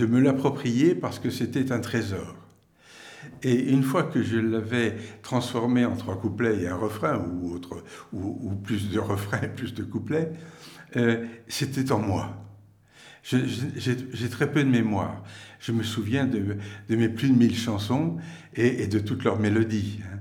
me 0.06 0.20
l'approprier 0.20 0.94
parce 0.94 1.20
que 1.20 1.30
c'était 1.30 1.72
un 1.72 1.80
trésor. 1.80 2.36
Et 3.42 3.72
une 3.72 3.84
fois 3.84 4.04
que 4.04 4.22
je 4.22 4.38
l'avais 4.38 4.98
transformé 5.22 5.86
en 5.86 5.96
trois 5.96 6.20
couplets 6.20 6.64
et 6.64 6.68
un 6.68 6.76
refrain, 6.76 7.20
ou, 7.20 7.54
autre, 7.54 7.84
ou, 8.12 8.54
plus 8.56 8.90
de 8.90 9.00
refrains 9.00 9.48
plus 9.56 9.74
de 9.74 9.84
couplets, 9.84 10.34
c'était 11.48 11.94
en 11.94 12.00
moi. 12.00 12.47
J'ai 13.30 14.30
très 14.30 14.52
peu 14.52 14.64
de 14.64 14.70
mémoire. 14.70 15.24
Je 15.60 15.72
me 15.72 15.84
souviens 15.84 16.26
de, 16.26 16.58
mes 16.90 17.10
plus 17.10 17.30
de 17.30 17.38
mille 17.38 17.58
chansons 17.58 18.18
et, 18.56 18.88
de 18.88 19.00
toutes 19.00 19.24
leurs 19.24 19.40
mélodies. 19.40 20.00
Hein. 20.04 20.18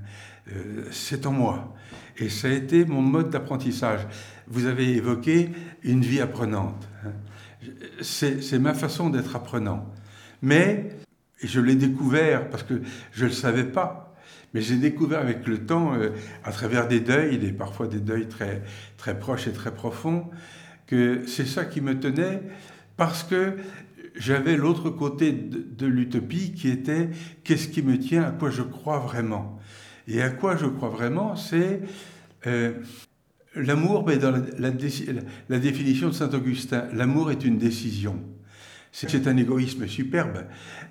Euh, 0.53 0.85
c'est 0.91 1.27
en 1.27 1.33
moi. 1.33 1.75
Et 2.19 2.29
ça 2.29 2.49
a 2.49 2.53
été 2.53 2.85
mon 2.85 3.03
mode 3.03 3.31
d'apprentissage. 3.31 4.01
Vous 4.49 4.67
avez 4.67 4.95
évoqué 4.95 5.51
une 5.83 6.01
vie 6.01 6.21
apprenante. 6.21 6.89
Hein 7.05 7.13
c'est 8.01 8.59
ma 8.59 8.75
façon 8.75 9.11
d'être 9.11 9.37
apprenant. 9.37 9.93
Mais 10.43 10.91
je 11.43 11.61
l'ai 11.61 11.75
découvert 11.75 12.49
parce 12.51 12.63
que 12.63 12.81
je 13.13 13.25
ne 13.25 13.29
le 13.29 13.35
savais 13.35 13.65
pas. 13.65 14.15
Mais 14.55 14.61
j'ai 14.61 14.77
découvert 14.77 15.21
avec 15.21 15.47
le 15.47 15.67
temps, 15.67 15.95
euh, 15.95 16.11
à 16.45 16.53
travers 16.53 16.89
des 16.89 17.01
deuils, 17.01 17.39
des, 17.39 17.53
parfois 17.53 17.89
des 17.89 18.01
deuils 18.01 18.29
très, 18.29 18.63
très 18.97 19.19
proches 19.19 19.47
et 19.49 19.53
très 19.53 19.75
profonds, 19.75 20.31
que 20.87 21.27
c'est 21.27 21.47
ça 21.47 21.65
qui 21.65 21.81
me 21.81 21.99
tenait 21.99 22.43
parce 22.97 23.23
que 23.23 23.57
j'avais 24.15 24.57
l'autre 24.57 24.91
côté 24.91 25.33
de, 25.33 25.87
l'utopie 25.87 26.53
qui 26.53 26.69
était 26.69 27.11
qu'est-ce 27.45 27.69
qui 27.69 27.83
me 27.83 27.99
tient, 27.99 28.23
à 28.23 28.31
quoi 28.31 28.51
je 28.51 28.63
crois 28.63 28.99
vraiment. 28.99 29.59
Et 30.09 30.23
à 30.23 30.31
quoi 30.31 30.57
je 30.57 30.67
crois 30.67 30.89
vraiment, 30.89 31.37
c'est 31.37 31.83
euh, 32.47 32.73
L'amour, 33.57 34.03
ben, 34.05 34.19
dans 34.19 34.33
la, 34.59 34.71
définition 35.59 36.09
de 36.09 36.13
Saint 36.13 36.29
Augustin, 36.35 36.89
l'amour 36.93 37.31
est 37.31 37.43
une 37.43 37.57
décision. 37.57 38.23
C'est 38.93 39.27
un 39.27 39.37
égoïsme 39.37 39.87
superbe. 39.87 40.45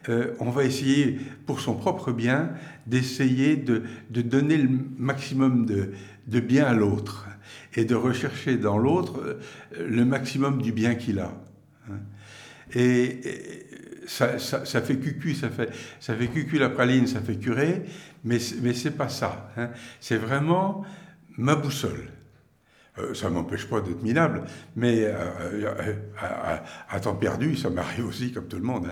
Euh, 0.09 0.33
on 0.39 0.49
va 0.49 0.63
essayer, 0.63 1.19
pour 1.45 1.59
son 1.59 1.75
propre 1.75 2.11
bien, 2.11 2.51
d'essayer 2.87 3.55
de, 3.55 3.83
donner 4.09 4.57
le 4.57 4.69
maximum 4.97 5.65
de, 5.65 6.39
bien 6.39 6.65
à 6.65 6.73
l'autre 6.73 7.27
et 7.75 7.85
de 7.85 7.95
rechercher 7.95 8.57
dans 8.57 8.77
l'autre 8.77 9.19
euh, 9.19 9.87
le 9.87 10.03
maximum 10.03 10.61
du 10.61 10.71
bien 10.71 10.95
qu'il 10.95 11.19
a. 11.19 11.33
Hein. 11.89 11.99
Et, 12.73 13.21
ça, 14.07 14.37
fait 14.37 14.97
cucu, 14.97 15.33
ça 15.33 15.49
fait, 15.49 15.69
ça 15.99 16.15
fait 16.15 16.27
cucu 16.27 16.57
la 16.57 16.69
praline, 16.69 17.07
ça 17.07 17.21
fait 17.21 17.37
curé, 17.37 17.83
mais, 18.23 18.37
mais 18.61 18.73
c'est 18.73 18.91
pas 18.91 19.09
ça. 19.09 19.51
Hein. 19.57 19.69
C'est 19.99 20.17
vraiment 20.17 20.85
ma 21.37 21.55
boussole. 21.55 22.11
Euh, 22.97 23.13
ça 23.13 23.29
m'empêche 23.29 23.65
pas 23.65 23.81
d'être 23.81 24.01
minable, 24.03 24.45
mais 24.75 25.03
euh, 25.03 25.13
euh, 25.53 25.93
à, 26.89 26.99
temps 27.01 27.15
perdu, 27.15 27.57
ça 27.57 27.69
m'arrive 27.69 28.05
aussi 28.07 28.31
comme 28.31 28.47
tout 28.47 28.57
le 28.57 28.63
monde. 28.63 28.87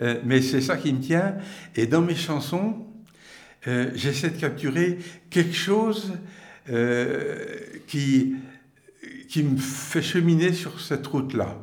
Hein. 0.00 0.16
mais 0.24 0.42
c'est 0.42 0.60
ça 0.60 0.76
qui 0.76 0.92
me 0.92 1.00
tient. 1.00 1.36
Et 1.76 1.86
dans 1.86 2.02
mes 2.02 2.16
chansons, 2.16 2.86
j'essaie 3.94 4.30
de 4.30 4.38
capturer 4.38 4.98
quelque 5.30 5.54
chose 5.54 6.12
qui, 7.86 8.36
qui 9.28 9.42
me 9.42 9.56
fait 9.56 10.02
cheminer 10.02 10.52
sur 10.52 10.80
cette 10.80 11.06
route-là. 11.06 11.56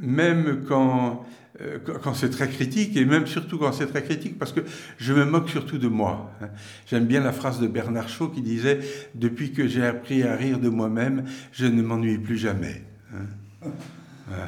Même 0.00 0.64
quand 0.66 1.26
euh, 1.60 1.78
quand 2.02 2.14
c'est 2.14 2.30
très 2.30 2.48
critique, 2.48 2.96
et 2.96 3.04
même 3.04 3.26
surtout 3.26 3.58
quand 3.58 3.72
c'est 3.72 3.86
très 3.86 4.04
critique, 4.04 4.38
parce 4.38 4.52
que 4.52 4.60
je 4.96 5.12
me 5.12 5.24
moque 5.24 5.48
surtout 5.48 5.78
de 5.78 5.88
moi. 5.88 6.30
Hein. 6.40 6.50
J'aime 6.86 7.06
bien 7.06 7.20
la 7.20 7.32
phrase 7.32 7.58
de 7.58 7.66
Bernard 7.66 8.08
Shaw 8.08 8.28
qui 8.28 8.42
disait 8.42 8.78
«Depuis 9.16 9.52
que 9.52 9.66
j'ai 9.66 9.84
appris 9.84 10.22
à 10.22 10.36
rire 10.36 10.60
de 10.60 10.68
moi-même, 10.68 11.24
je 11.50 11.66
ne 11.66 11.82
m'ennuie 11.82 12.18
plus 12.18 12.38
jamais 12.38 12.82
hein. 13.12 13.70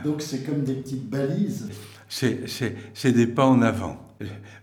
Donc 0.04 0.22
c'est 0.22 0.44
comme 0.44 0.62
des 0.62 0.74
petites 0.74 1.08
balises 1.08 1.68
C'est 2.08 3.12
des 3.12 3.26
pas 3.26 3.46
en 3.46 3.62
avant. 3.62 4.06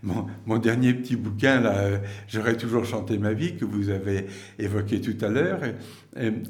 Mon, 0.04 0.26
mon, 0.46 0.58
dernier 0.58 0.94
petit 0.94 1.16
bouquin, 1.16 1.60
là, 1.60 1.76
euh, 1.78 1.98
J'aurais 2.28 2.56
toujours 2.56 2.84
chanté 2.84 3.18
ma 3.18 3.32
vie, 3.32 3.56
que 3.56 3.64
vous 3.64 3.90
avez 3.90 4.26
évoqué 4.60 5.00
tout 5.00 5.16
à 5.24 5.28
l'heure, 5.28 5.58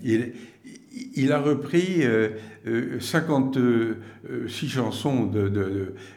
il, 0.05 0.35
il 1.17 1.33
a 1.33 1.41
repris 1.41 2.03
56 3.01 3.57
euh, 3.57 3.97
euh, 4.31 4.49
chansons 4.49 5.31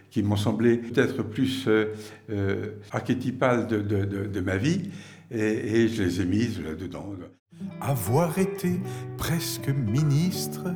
qui 0.10 0.24
m'ont 0.24 0.36
semblé 0.36 0.78
peut-être 0.78 1.24
plus 1.24 1.68
euh, 1.68 2.76
archétypales 2.92 3.68
de, 3.68 4.42
ma 4.42 4.58
vie, 4.58 4.90
et, 5.30 5.88
je 5.88 6.04
les 6.04 6.22
ai 6.22 6.26
mises 6.26 6.62
là-dedans. 6.62 7.14
Avoir 7.80 8.38
été 8.40 8.80
presque 9.18 9.70
ministre, 9.70 10.74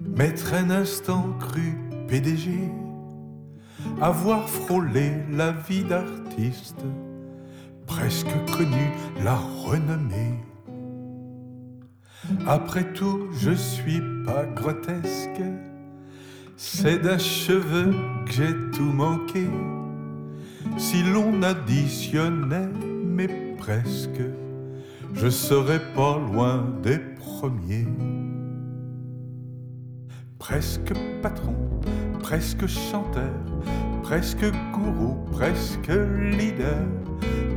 mettre 0.00 0.54
un 0.54 0.70
instant 0.70 1.36
cru 1.40 1.74
PDG, 2.08 2.50
avoir 4.00 4.48
frôlé 4.48 5.12
la 5.32 5.52
vie 5.52 5.84
d'artiste, 5.84 6.84
presque 7.86 8.34
connu 8.50 8.90
la 9.24 9.36
renommée 9.36 10.45
après 12.46 12.92
tout, 12.92 13.28
je 13.32 13.52
suis 13.52 14.00
pas 14.24 14.44
grotesque. 14.46 15.42
C'est 16.56 16.98
d'un 16.98 17.18
cheveu 17.18 17.92
que 18.24 18.32
j'ai 18.32 18.54
tout 18.72 18.92
manqué. 18.92 19.46
Si 20.78 21.02
l'on 21.02 21.42
additionnait, 21.42 22.70
mais 23.04 23.28
presque, 23.58 24.22
je 25.14 25.28
serais 25.28 25.80
pas 25.94 26.18
loin 26.18 26.64
des 26.82 26.98
premiers. 26.98 27.88
Presque 30.38 30.92
patron, 31.22 31.56
presque 32.20 32.66
chanteur, 32.66 33.32
presque 34.02 34.46
gourou, 34.72 35.16
presque 35.32 35.92
leader, 36.20 36.86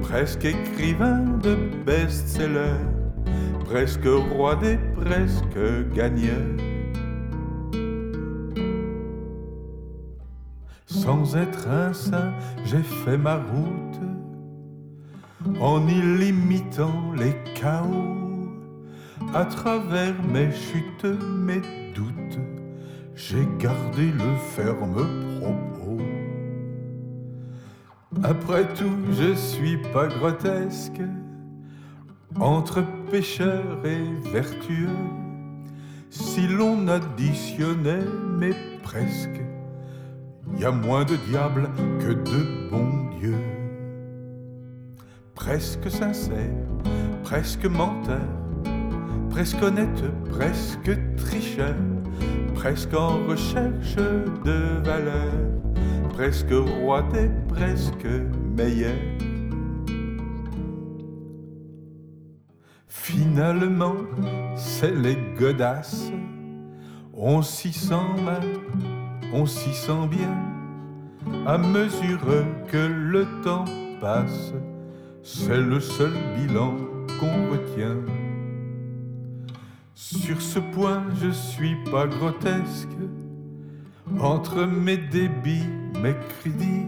presque 0.01 0.45
écrivain 0.45 1.19
de 1.41 1.55
best-seller 1.85 2.98
presque 3.69 4.07
roi 4.31 4.55
des 4.55 4.77
presque 4.95 5.93
gagneurs. 5.93 6.57
Sans 10.87 11.35
être 11.35 11.67
un 11.67 11.93
saint, 11.93 12.33
j'ai 12.65 12.81
fait 12.81 13.17
ma 13.17 13.35
route 13.35 13.99
en 15.61 15.87
illimitant 15.87 17.13
les 17.15 17.35
chaos. 17.53 18.15
À 19.35 19.45
travers 19.45 20.15
mes 20.33 20.51
chutes, 20.51 21.05
mes 21.45 21.61
doutes, 21.93 22.39
j'ai 23.13 23.47
gardé 23.59 24.11
le 24.11 24.35
ferme 24.55 25.05
propos. 25.39 26.01
Après 28.23 28.65
tout, 28.73 28.97
je 29.11 29.35
suis 29.35 29.77
pas 29.93 30.07
grotesque. 30.07 31.01
Entre 32.39 32.81
pécheurs 33.11 33.85
et 33.85 34.29
vertueux, 34.31 34.87
si 36.09 36.47
l'on 36.47 36.87
additionnait, 36.87 38.05
mais 38.37 38.53
presque, 38.81 39.41
il 40.53 40.61
y 40.61 40.65
a 40.65 40.71
moins 40.71 41.03
de 41.03 41.17
diables 41.29 41.69
que 41.99 42.13
de 42.13 42.69
bons 42.69 43.09
dieux. 43.19 43.43
Presque 45.35 45.91
sincère, 45.91 46.53
presque 47.23 47.65
menteur, 47.65 48.21
presque 49.29 49.61
honnête, 49.61 50.03
presque 50.29 50.97
tricheur, 51.17 51.75
presque 52.55 52.93
en 52.93 53.25
recherche 53.27 53.97
de 54.45 54.81
valeur, 54.85 55.33
presque 56.13 56.53
roi 56.53 57.03
des 57.11 57.29
presque 57.49 58.07
meilleurs. 58.55 58.95
Finalement, 62.91 63.97
c'est 64.55 64.95
les 64.95 65.15
godasses, 65.37 66.11
on 67.13 67.43
s'y 67.43 67.71
sent 67.71 67.95
mal, 68.25 68.41
on 69.31 69.45
s'y 69.45 69.75
sent 69.75 70.07
bien, 70.09 70.35
à 71.45 71.59
mesure 71.59 72.19
que 72.67 72.77
le 72.77 73.27
temps 73.43 73.65
passe, 74.01 74.53
c'est 75.21 75.61
le 75.61 75.79
seul 75.79 76.13
bilan 76.35 76.77
qu'on 77.19 77.51
retient. 77.51 77.97
Sur 79.93 80.41
ce 80.41 80.57
point, 80.57 81.03
je 81.21 81.29
suis 81.29 81.75
pas 81.91 82.07
grotesque. 82.07 82.89
Entre 84.19 84.65
mes 84.65 84.97
débits, 84.97 85.67
mes 86.01 86.15
crédits, 86.29 86.87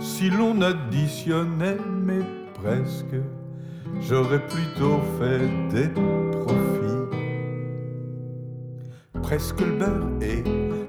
si 0.00 0.28
l'on 0.28 0.60
additionnait, 0.60 1.78
mais 2.04 2.20
presque, 2.52 3.16
j'aurais 4.00 4.44
plutôt 4.46 5.00
fait 5.18 5.48
des 5.74 5.88
profits. 5.88 7.08
Presque 9.22 9.60
le 9.60 9.72
beurre 9.78 10.08
et 10.22 10.44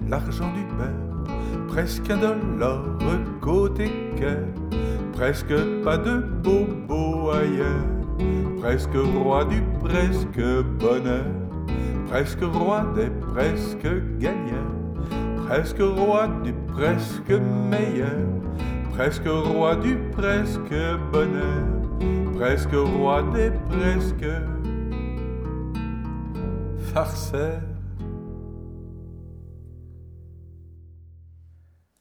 l'argent 0.07 0.51
du 0.53 0.63
beurre, 0.75 1.35
presque 1.67 2.09
un 2.09 2.17
dollar 2.17 2.83
côté 3.41 3.91
cœur, 4.17 4.45
presque 5.13 5.55
pas 5.83 5.97
de 5.97 6.19
bobo 6.43 7.31
ailleurs 7.31 7.99
presque 8.59 8.95
roi 8.95 9.45
du 9.45 9.61
presque 9.81 10.63
bonheur, 10.79 11.25
presque 12.07 12.41
roi 12.41 12.85
des 12.95 13.09
presque 13.33 13.87
gagnants, 14.19 14.75
presque 15.47 15.79
roi 15.79 16.27
du 16.43 16.53
presque 16.67 17.31
meilleur, 17.69 18.27
presque 18.91 19.27
roi 19.27 19.75
du 19.77 19.95
presque 20.11 20.75
bonheur, 21.11 21.63
presque 22.39 22.71
roi 22.71 23.21
des 23.33 23.51
presque 23.67 24.25
farceurs. 26.93 27.61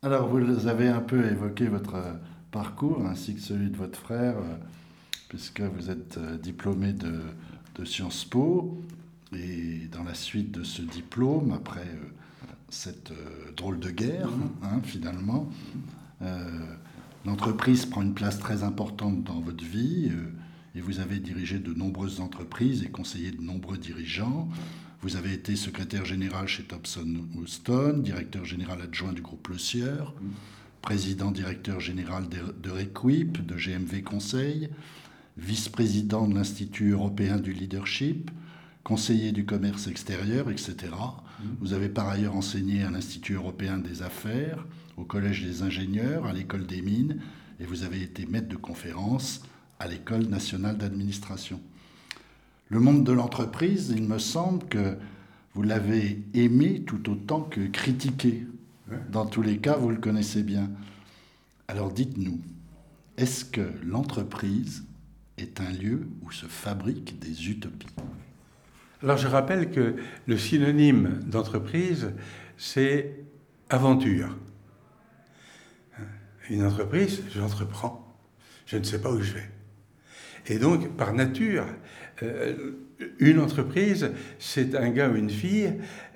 Alors, 0.02 0.28
vous 0.28 0.68
avez 0.68 0.86
un 0.86 1.00
peu 1.00 1.26
évoqué 1.26 1.66
votre 1.66 1.96
parcours 2.52 3.04
ainsi 3.04 3.34
que 3.34 3.40
celui 3.40 3.68
de 3.68 3.76
votre 3.76 3.98
frère 3.98 4.36
puisque 5.28 5.60
vous 5.60 5.90
êtes 5.90 6.18
euh, 6.18 6.38
diplômé 6.38 6.92
de, 6.92 7.20
Sciences 7.84 8.24
Po. 8.24 8.80
Et 9.32 9.88
dans 9.92 10.04
la 10.04 10.14
suite 10.14 10.52
de 10.52 10.62
ce 10.62 10.82
diplôme, 10.82 11.52
après 11.52 11.80
euh, 11.80 12.06
cette 12.68 13.10
euh, 13.10 13.52
drôle 13.56 13.80
de 13.80 13.90
guerre, 13.90 14.30
hein, 14.62 14.80
finalement, 14.84 15.48
l'entreprise 17.26 17.86
prend 17.86 18.02
une 18.02 18.14
place 18.14 18.38
très 18.38 18.62
importante 18.62 19.24
dans 19.24 19.40
votre 19.40 19.64
vie. 19.64 20.10
et 20.74 20.80
vous 20.80 21.00
avez 21.00 21.18
dirigé 21.18 21.58
de 21.58 21.74
nombreuses 21.74 22.20
entreprises 22.20 22.82
et 22.84 22.88
conseillé 22.88 23.32
de 23.32 23.42
nombreux 23.42 23.78
dirigeants. 23.78 24.48
Vous 25.00 25.16
avez 25.16 25.32
été 25.32 25.54
secrétaire 25.54 26.04
général 26.04 26.48
chez 26.48 26.64
Thomson 26.64 27.06
Houston, 27.36 27.98
directeur 27.98 28.44
général 28.44 28.82
adjoint 28.82 29.12
du 29.12 29.22
groupe 29.22 29.48
Le 29.48 29.58
Sieur, 29.58 30.14
président 30.82 31.30
directeur 31.30 31.80
général 31.80 32.28
de, 32.28 32.52
de 32.60 32.70
Requip, 32.70 33.44
de 33.44 33.54
GMV 33.54 34.02
Conseil, 34.02 34.70
vice-président 35.36 36.26
de 36.26 36.34
l'Institut 36.34 36.90
européen 36.90 37.36
du 37.36 37.52
leadership, 37.52 38.30
conseiller 38.82 39.32
du 39.32 39.44
commerce 39.44 39.86
extérieur, 39.86 40.50
etc. 40.50 40.74
Mmh. 40.80 41.44
Vous 41.60 41.74
avez 41.74 41.88
par 41.88 42.08
ailleurs 42.08 42.34
enseigné 42.34 42.82
à 42.82 42.90
l'Institut 42.90 43.34
européen 43.34 43.78
des 43.78 44.02
affaires, 44.02 44.66
au 44.98 45.04
Collège 45.04 45.44
des 45.44 45.62
ingénieurs, 45.62 46.26
à 46.26 46.32
l'École 46.32 46.66
des 46.66 46.82
mines, 46.82 47.20
et 47.60 47.64
vous 47.64 47.84
avez 47.84 48.02
été 48.02 48.26
maître 48.26 48.48
de 48.48 48.56
conférence 48.56 49.42
à 49.78 49.86
l'École 49.86 50.26
nationale 50.26 50.76
d'administration. 50.76 51.60
Le 52.68 52.80
monde 52.80 53.04
de 53.04 53.12
l'entreprise, 53.12 53.94
il 53.96 54.02
me 54.02 54.18
semble 54.18 54.66
que 54.66 54.96
vous 55.54 55.62
l'avez 55.62 56.22
aimé 56.34 56.82
tout 56.86 57.10
autant 57.10 57.42
que 57.42 57.66
critiqué. 57.68 58.46
Dans 59.10 59.26
tous 59.26 59.42
les 59.42 59.58
cas, 59.58 59.76
vous 59.76 59.90
le 59.90 59.96
connaissez 59.96 60.42
bien. 60.42 60.70
Alors 61.68 61.92
dites-nous, 61.92 62.40
est-ce 63.16 63.44
que 63.44 63.72
l'entreprise 63.84 64.84
est 65.36 65.60
un 65.60 65.70
lieu 65.70 66.08
où 66.22 66.30
se 66.30 66.46
fabriquent 66.46 67.18
des 67.18 67.50
utopies? 67.50 67.86
Alors 69.02 69.16
je 69.16 69.28
rappelle 69.28 69.70
que 69.70 69.96
le 70.26 70.36
synonyme 70.36 71.20
d'entreprise, 71.26 72.10
c'est 72.56 73.24
aventure. 73.70 74.36
Une 76.50 76.64
entreprise, 76.64 77.22
j'entreprends. 77.34 78.16
Je 78.66 78.76
ne 78.76 78.84
sais 78.84 79.00
pas 79.00 79.10
où 79.10 79.20
je 79.20 79.34
vais. 79.34 79.50
Et 80.46 80.58
donc, 80.58 80.96
par 80.96 81.12
nature, 81.12 81.66
euh, 82.22 82.72
une 83.20 83.38
entreprise, 83.38 84.10
c'est 84.38 84.74
un 84.74 84.90
gars 84.90 85.08
ou 85.08 85.14
une 85.14 85.30
fille 85.30 85.72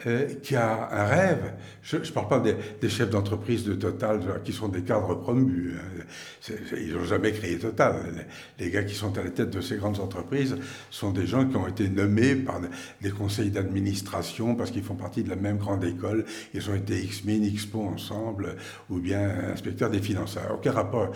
euh, 0.06 0.26
qui 0.42 0.56
a 0.56 0.88
un 0.90 1.04
rêve. 1.06 1.52
Je 1.82 1.98
ne 1.98 2.02
parle 2.06 2.28
pas 2.28 2.40
des, 2.40 2.88
chefs 2.88 3.10
d'entreprise 3.10 3.64
de 3.64 3.74
Total 3.74 4.20
qui 4.44 4.52
sont 4.52 4.68
des 4.68 4.82
cadres 4.82 5.14
promus. 5.14 5.74
Hein. 5.76 6.52
Ils 6.76 6.94
n'ont 6.94 7.04
jamais 7.04 7.32
créé 7.32 7.56
Total. 7.58 8.26
Les, 8.58 8.70
gars 8.70 8.82
qui 8.82 8.94
sont 8.94 9.16
à 9.16 9.22
la 9.22 9.30
tête 9.30 9.50
de 9.50 9.60
ces 9.60 9.76
grandes 9.76 10.00
entreprises 10.00 10.56
sont 10.90 11.12
des 11.12 11.26
gens 11.26 11.46
qui 11.46 11.56
ont 11.56 11.68
été 11.68 11.88
nommés 11.88 12.34
par 12.34 12.60
des 13.00 13.10
conseils 13.10 13.50
d'administration 13.50 14.56
parce 14.56 14.72
qu'ils 14.72 14.82
font 14.82 14.96
partie 14.96 15.22
de 15.22 15.30
la 15.30 15.36
même 15.36 15.58
grande 15.58 15.84
école. 15.84 16.24
Ils 16.52 16.68
ont 16.68 16.74
été 16.74 16.98
X-Min, 16.98 17.44
Expo 17.44 17.80
ensemble, 17.80 18.56
ou 18.90 18.98
bien 18.98 19.52
inspecteurs 19.52 19.90
des 19.90 20.02
finances. 20.02 20.36
Aucun 20.52 20.72
rapport. 20.72 21.12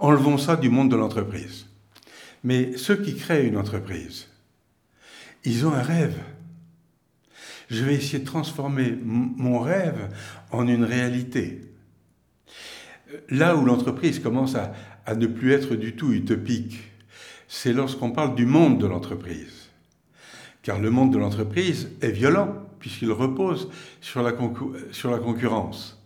Enlevons 0.00 0.36
ça 0.36 0.56
du 0.56 0.68
monde 0.68 0.90
de 0.90 0.96
l'entreprise. 0.96 1.66
Mais 2.44 2.76
ceux 2.76 2.96
qui 2.96 3.16
créent 3.16 3.46
une 3.46 3.56
entreprise, 3.56 4.29
ils 5.44 5.66
ont 5.66 5.72
un 5.72 5.82
rêve. 5.82 6.18
Je 7.70 7.84
vais 7.84 7.94
essayer 7.94 8.18
de 8.18 8.24
transformer 8.24 8.96
mon 9.02 9.60
rêve 9.60 10.08
en 10.50 10.66
une 10.66 10.84
réalité. 10.84 11.62
Là 13.28 13.56
où 13.56 13.64
l'entreprise 13.64 14.18
commence 14.18 14.56
à, 14.56 14.72
ne 15.14 15.26
plus 15.26 15.52
être 15.52 15.74
du 15.74 15.96
tout 15.96 16.12
utopique, 16.12 16.80
c'est 17.48 17.72
lorsqu'on 17.72 18.12
parle 18.12 18.34
du 18.34 18.46
monde 18.46 18.80
de 18.80 18.86
l'entreprise. 18.86 19.68
Car 20.62 20.78
le 20.78 20.90
monde 20.90 21.12
de 21.12 21.18
l'entreprise 21.18 21.90
est 22.00 22.10
violent, 22.10 22.54
puisqu'il 22.78 23.10
repose 23.10 23.70
sur 24.00 24.22
la, 24.22 24.32
concurrence. 24.32 26.00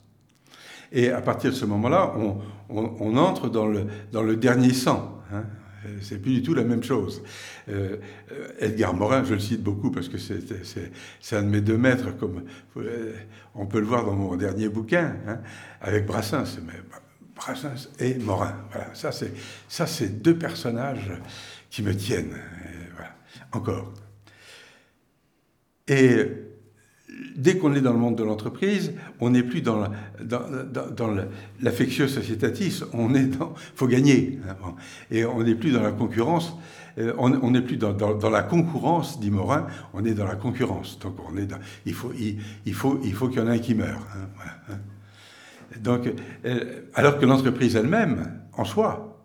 Et 0.92 1.10
à 1.10 1.20
partir 1.20 1.50
de 1.50 1.56
ce 1.56 1.66
moment-là, 1.66 2.14
on, 2.70 3.16
entre 3.16 3.48
dans 3.48 3.66
le, 3.66 3.86
dans 4.12 4.22
le 4.22 4.36
dernier 4.36 4.72
sang. 4.72 5.22
Hein. 5.32 5.44
Euh, 5.84 5.98
c'est 6.00 6.18
plus 6.18 6.34
du 6.34 6.42
tout 6.42 6.54
la 6.54 6.64
même 6.64 6.82
chose. 6.82 7.22
Euh, 7.68 7.96
Edgar 8.58 8.94
Morin, 8.94 9.24
je 9.24 9.34
le 9.34 9.40
cite 9.40 9.62
beaucoup 9.62 9.90
parce 9.90 10.08
que 10.08 10.18
c'est 10.18 11.36
un 11.36 11.42
de 11.42 11.48
mes 11.48 11.60
deux 11.60 11.76
maîtres, 11.76 12.16
comme 12.16 12.44
euh, 12.76 13.14
on 13.54 13.66
peut 13.66 13.80
le 13.80 13.86
voir 13.86 14.04
dans 14.04 14.14
mon 14.14 14.36
dernier 14.36 14.68
bouquin, 14.68 15.16
hein, 15.26 15.40
avec 15.80 16.06
Brassens. 16.06 16.58
Mais 16.66 16.74
Brassens 17.34 17.88
et 17.98 18.14
Morin. 18.14 18.56
Voilà, 18.70 18.90
ça 18.94 19.86
c'est 19.86 20.22
deux 20.22 20.38
personnages 20.38 21.10
qui 21.70 21.82
me 21.82 21.94
tiennent. 21.94 22.36
encore. 23.52 23.92
Et 25.86 26.26
dès 27.36 27.58
qu'on 27.58 27.74
est 27.74 27.80
dans 27.80 27.92
le 27.92 27.98
monde 27.98 28.16
de 28.16 28.24
l'entreprise, 28.24 28.92
on 29.20 29.30
n'est 29.30 29.42
plus 29.42 29.60
dans, 29.60 29.88
l'affectio 31.60 32.08
societatis, 32.08 32.82
on 32.92 33.14
est 33.14 33.26
dans, 33.26 33.54
faut 33.74 33.86
gagner, 33.86 34.38
hein, 34.48 34.74
et 35.10 35.24
on 35.24 35.42
n'est 35.42 35.54
plus 35.54 35.72
dans 35.72 35.82
la 35.82 35.92
concurrence, 35.92 36.56
euh, 36.98 37.12
on 37.18 37.50
n'est 37.50 37.62
plus 37.62 37.76
dans, 37.76 38.30
la 38.30 38.42
concurrence, 38.42 39.20
dit 39.20 39.30
Morin, 39.30 39.66
on 39.92 40.04
est 40.04 40.14
dans 40.14 40.26
la 40.26 40.36
concurrence. 40.36 40.98
Donc 41.00 41.16
on 41.28 41.36
est 41.36 41.48
il 41.86 41.94
faut, 41.94 42.12
il, 42.64 42.74
faut, 42.74 43.00
il 43.04 43.12
faut 43.12 43.28
qu'il 43.28 43.38
y 43.38 43.42
en 43.42 43.48
ait 43.48 43.56
un 43.56 43.58
qui 43.58 43.74
meure. 43.74 44.06
Hein, 44.14 44.28
hein. 44.70 44.78
Euh, 46.44 46.82
alors 46.94 47.18
que 47.18 47.26
l'entreprise 47.26 47.74
elle-même, 47.74 48.40
en 48.52 48.64
soi, 48.64 49.18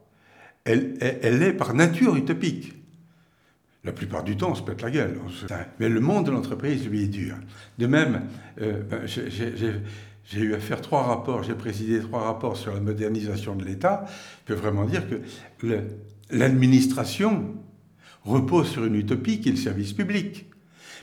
elle 0.66 0.98
est 1.44 1.54
par 1.54 1.74
nature 1.74 2.16
utopique. 2.16 2.79
La 3.84 3.94
plupart 3.94 4.24
du 4.24 4.36
temps, 4.36 4.52
on 4.52 4.56
se 4.56 4.62
pète 4.62 4.82
la 4.82 4.92
gueule. 4.92 5.20
Mais 5.80 5.88
le 5.88 6.00
monde 6.02 6.26
de 6.26 6.32
l'entreprise, 6.32 6.88
lui, 6.88 7.04
est 7.04 7.08
dur. 7.08 7.36
De 7.78 7.88
même, 7.88 8.24
euh, 8.62 8.84
ben, 8.84 9.06
j'ai 9.06 10.40
eu 10.40 10.54
à 10.54 10.60
faire 10.60 10.82
trois 10.82 11.04
rapports, 11.04 11.44
j'ai 11.44 11.56
présidé 11.56 12.02
trois 12.02 12.24
rapports 12.24 12.58
sur 12.58 12.74
la 12.74 12.82
modernisation 12.82 13.56
de 13.56 13.64
l'État, 13.64 14.06
je 14.48 14.54
peux 14.54 14.60
vraiment 14.60 14.84
dire 14.84 15.04
que 15.58 15.82
l'administration 16.30 17.56
repose 18.26 18.70
sur 18.70 18.84
une 18.84 18.96
utopie 18.96 19.40
qui 19.40 19.50
est 19.50 19.54
le 19.54 19.58
service 19.58 19.94
public. 19.94 20.46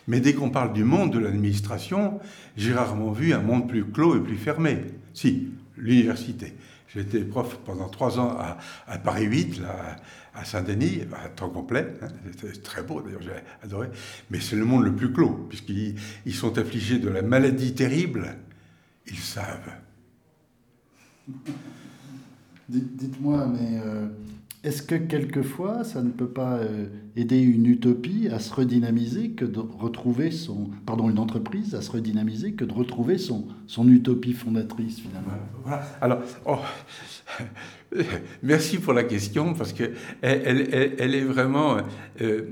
Mais 0.06 0.20
dès 0.20 0.34
qu'on 0.34 0.50
parle 0.50 0.72
du 0.72 0.84
monde 0.84 1.12
de 1.12 1.18
l'administration, 1.18 2.20
j'ai 2.56 2.72
rarement 2.72 3.10
vu 3.10 3.32
un 3.32 3.40
monde 3.40 3.68
plus 3.68 3.84
clos 3.84 4.16
et 4.16 4.20
plus 4.20 4.36
fermé. 4.36 4.78
Si, 5.14 5.48
l'université. 5.76 6.54
J'ai 6.88 7.00
été 7.00 7.20
prof 7.20 7.58
pendant 7.64 7.88
trois 7.88 8.20
ans 8.20 8.36
à, 8.86 8.98
Paris 8.98 9.24
8, 9.24 9.60
là, 9.60 9.96
à 10.36 10.44
Saint-Denis, 10.44 11.02
à 11.24 11.28
temps 11.28 11.50
complet. 11.50 11.94
Hein. 12.02 12.08
C'était 12.30 12.60
très 12.60 12.82
beau 12.82 13.00
d'ailleurs, 13.00 13.22
j'ai 13.22 13.32
adoré. 13.62 13.88
Mais 14.30 14.40
c'est 14.40 14.56
le 14.56 14.64
monde 14.64 14.84
le 14.84 14.94
plus 14.94 15.12
clos, 15.12 15.46
puisqu'ils 15.48 16.34
sont 16.34 16.58
affligés 16.58 16.98
de 16.98 17.08
la 17.08 17.22
maladie 17.22 17.74
terrible. 17.74 18.36
Ils 19.06 19.18
savent. 19.18 19.72
Dites-moi, 22.68 23.46
mais 23.46 23.80
euh, 23.84 24.08
est-ce 24.66 24.82
que 24.82 24.96
quelquefois, 24.96 25.84
ça 25.84 26.02
ne 26.02 26.10
peut 26.10 26.28
pas 26.28 26.56
euh, 26.56 26.86
aider 27.14 27.40
une 27.40 27.66
utopie 27.66 28.28
à 28.32 28.40
se 28.40 28.52
redynamiser 28.52 29.30
que 29.30 29.44
de 29.44 29.60
retrouver 29.60 30.32
son... 30.32 30.70
Pardon, 30.84 31.08
une 31.08 31.20
entreprise 31.20 31.76
à 31.76 31.82
se 31.82 31.92
redynamiser 31.92 32.54
que 32.54 32.64
de 32.64 32.72
retrouver 32.72 33.16
son, 33.16 33.46
son 33.68 33.88
utopie 33.88 34.32
fondatrice, 34.32 34.98
finalement? 34.98 35.38
Voilà. 35.62 35.82
Alors, 36.00 36.22
oh, 36.46 36.58
merci 38.42 38.78
pour 38.78 38.92
la 38.92 39.04
question, 39.04 39.54
parce 39.54 39.72
qu'elle 39.72 39.94
elle, 40.20 41.14
est 41.14 41.24
vraiment... 41.24 41.76
Euh, 42.20 42.42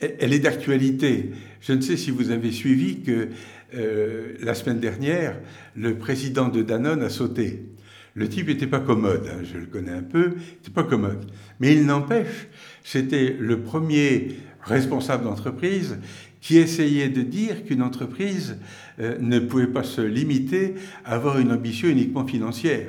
elle 0.00 0.32
est 0.32 0.40
d'actualité. 0.40 1.32
Je 1.60 1.74
ne 1.74 1.82
sais 1.82 1.98
si 1.98 2.10
vous 2.10 2.30
avez 2.30 2.50
suivi 2.52 3.02
que 3.02 3.28
euh, 3.74 4.32
la 4.40 4.54
semaine 4.54 4.80
dernière, 4.80 5.38
le 5.76 5.98
président 5.98 6.48
de 6.48 6.62
Danone 6.62 7.02
a 7.02 7.10
sauté. 7.10 7.66
Le 8.14 8.28
type 8.28 8.48
n'était 8.48 8.66
pas 8.66 8.80
commode, 8.80 9.26
hein, 9.26 9.42
je 9.42 9.58
le 9.58 9.66
connais 9.66 9.92
un 9.92 10.02
peu, 10.02 10.34
il 10.36 10.56
n'était 10.56 10.70
pas 10.70 10.84
commode. 10.84 11.30
Mais 11.60 11.72
il 11.72 11.86
n'empêche, 11.86 12.48
c'était 12.84 13.34
le 13.38 13.60
premier 13.60 14.36
responsable 14.62 15.24
d'entreprise 15.24 15.98
qui 16.40 16.58
essayait 16.58 17.08
de 17.08 17.22
dire 17.22 17.64
qu'une 17.64 17.82
entreprise 17.82 18.58
euh, 18.98 19.16
ne 19.20 19.38
pouvait 19.38 19.66
pas 19.66 19.84
se 19.84 20.02
limiter 20.02 20.74
à 21.04 21.14
avoir 21.14 21.38
une 21.38 21.52
ambition 21.52 21.88
uniquement 21.88 22.26
financière 22.26 22.88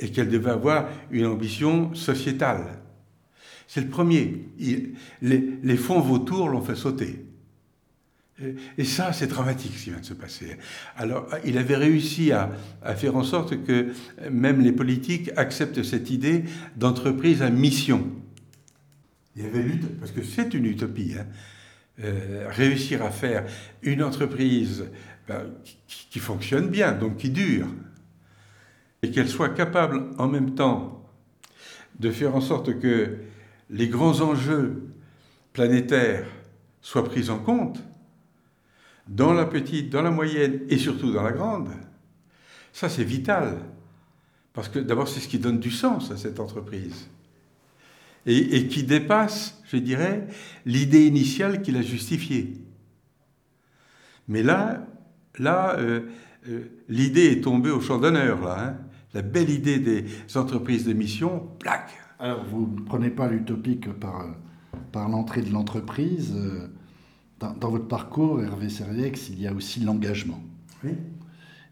et 0.00 0.10
qu'elle 0.10 0.28
devait 0.28 0.52
avoir 0.52 0.88
une 1.10 1.26
ambition 1.26 1.94
sociétale. 1.94 2.78
C'est 3.66 3.80
le 3.80 3.88
premier. 3.88 4.46
les 5.20 5.76
fonds 5.76 6.00
vautours 6.00 6.48
l'ont 6.48 6.62
fait 6.62 6.76
sauter. 6.76 7.23
Et 8.76 8.84
ça, 8.84 9.12
c'est 9.12 9.28
dramatique 9.28 9.72
ce 9.76 9.84
qui 9.84 9.90
vient 9.90 10.00
de 10.00 10.04
se 10.04 10.14
passer. 10.14 10.56
Alors, 10.96 11.28
il 11.44 11.56
avait 11.56 11.76
réussi 11.76 12.32
à, 12.32 12.50
faire 12.96 13.14
en 13.16 13.22
sorte 13.22 13.62
que 13.62 13.92
même 14.28 14.60
les 14.60 14.72
politiques 14.72 15.30
acceptent 15.36 15.84
cette 15.84 16.10
idée 16.10 16.44
d'entreprise 16.76 17.42
à 17.42 17.50
mission. 17.50 18.10
Il 19.36 19.44
y 19.44 19.46
avait 19.46 19.62
lutte, 19.62 20.00
parce 20.00 20.10
que 20.10 20.22
c'est 20.22 20.52
une 20.54 20.66
utopie, 20.66 21.14
hein. 21.18 21.26
euh, 22.02 22.46
réussir 22.50 23.04
à 23.04 23.10
faire 23.10 23.44
une 23.82 24.02
entreprise 24.02 24.84
ben, 25.28 25.46
qui, 25.86 26.08
qui, 26.10 26.18
fonctionne 26.18 26.68
bien, 26.68 26.92
donc 26.92 27.18
qui 27.18 27.30
dure, 27.30 27.68
et 29.02 29.10
qu'elle 29.10 29.28
soit 29.28 29.50
capable 29.50 30.10
en 30.18 30.28
même 30.28 30.54
temps 30.54 31.08
de 32.00 32.10
faire 32.10 32.34
en 32.34 32.40
sorte 32.40 32.80
que 32.80 33.18
les 33.70 33.88
grands 33.88 34.20
enjeux 34.20 34.88
planétaires 35.52 36.26
soient 36.80 37.04
pris 37.04 37.30
en 37.30 37.38
compte 37.38 37.80
dans 39.08 39.32
la 39.32 39.44
petite, 39.46 39.90
dans 39.90 40.02
la 40.02 40.10
moyenne 40.10 40.60
et 40.68 40.78
surtout 40.78 41.12
dans 41.12 41.22
la 41.22 41.32
grande, 41.32 41.68
ça 42.72 42.88
c'est 42.88 43.04
vital. 43.04 43.58
Parce 44.52 44.68
que 44.68 44.78
d'abord 44.78 45.08
c'est 45.08 45.20
ce 45.20 45.28
qui 45.28 45.38
donne 45.38 45.58
du 45.58 45.70
sens 45.70 46.10
à 46.10 46.16
cette 46.16 46.40
entreprise. 46.40 47.08
Et, 48.26 48.68
qui 48.68 48.84
dépasse, 48.84 49.62
je 49.66 49.76
dirais, 49.76 50.26
l'idée 50.64 51.04
initiale 51.04 51.60
qui 51.60 51.72
l'a 51.72 51.82
justifiée. 51.82 52.54
Mais 54.28 54.42
là, 54.42 54.86
là 55.38 55.76
euh, 55.78 56.08
euh, 56.48 56.64
l'idée 56.88 57.32
est 57.32 57.42
tombée 57.42 57.70
au 57.70 57.82
champ 57.82 57.98
d'honneur. 57.98 58.50
Hein. 58.50 58.76
La 59.12 59.20
belle 59.20 59.50
idée 59.50 59.78
des 59.78 60.06
entreprises 60.36 60.86
de 60.86 60.94
mission, 60.94 61.50
plaque. 61.58 61.92
Alors, 62.18 62.44
vous 62.44 62.66
ne 62.66 62.80
prenez 62.80 63.10
pas 63.10 63.28
l'utopique 63.28 63.92
par, 63.92 64.26
par 64.90 65.08
l'entrée 65.08 65.42
de 65.42 65.52
l'entreprise. 65.52 66.32
Euh, 66.34 66.68
dans, 67.40 67.70
votre 67.70 67.88
parcours, 67.88 68.42
Hervé 68.42 68.68
Seriex, 68.68 69.28
il 69.28 69.40
y 69.40 69.46
a 69.46 69.52
aussi 69.52 69.80
l'engagement. 69.80 70.40
Oui. 70.82 70.92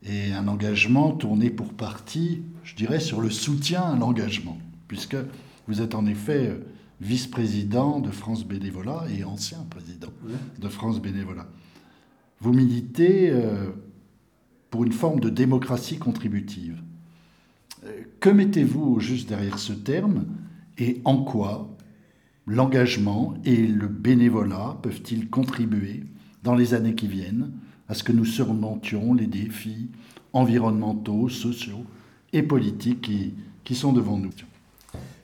Et 0.04 0.32
un 0.32 0.48
engagement 0.48 1.12
tourné 1.12 1.50
pour 1.50 1.72
partie, 1.72 2.42
je 2.64 2.74
dirais, 2.74 3.00
sur 3.00 3.20
le 3.20 3.30
soutien 3.30 3.82
à 3.82 3.96
l'engagement, 3.96 4.58
puisque 4.88 5.16
vous 5.68 5.80
êtes 5.80 5.94
en 5.94 6.06
effet 6.06 6.48
euh, 6.48 6.58
vice-président 7.00 8.00
de 8.00 8.10
France 8.10 8.44
Bénévolat 8.44 9.04
et 9.16 9.24
ancien 9.24 9.64
président 9.70 10.12
de 10.58 10.68
France 10.68 11.00
Bénévolat. 11.00 11.46
Vous 12.40 12.52
militez 12.52 13.30
euh, 13.30 13.70
pour 14.70 14.84
une 14.84 14.92
forme 14.92 15.20
de 15.20 15.28
démocratie 15.28 15.98
contributive. 15.98 16.82
Euh, 17.84 18.02
que 18.20 18.30
mettez-vous 18.30 18.94
au 18.94 19.00
juste 19.00 19.28
derrière 19.28 19.58
ce 19.58 19.72
terme 19.72 20.26
et 20.78 21.00
en 21.04 21.18
quoi 21.18 21.71
l'engagement 22.46 23.34
et 23.44 23.56
le 23.56 23.86
bénévolat 23.86 24.78
peuvent-ils 24.82 25.28
contribuer 25.28 26.02
dans 26.42 26.54
les 26.54 26.74
années 26.74 26.94
qui 26.94 27.06
viennent 27.06 27.52
à 27.88 27.94
ce 27.94 28.02
que 28.02 28.12
nous 28.12 28.24
surmontions 28.24 29.14
les 29.14 29.26
défis 29.26 29.88
environnementaux, 30.32 31.28
sociaux 31.28 31.84
et 32.32 32.42
politiques 32.42 33.10
qui, 33.64 33.74
sont 33.74 33.92
devant 33.92 34.18
nous 34.18 34.30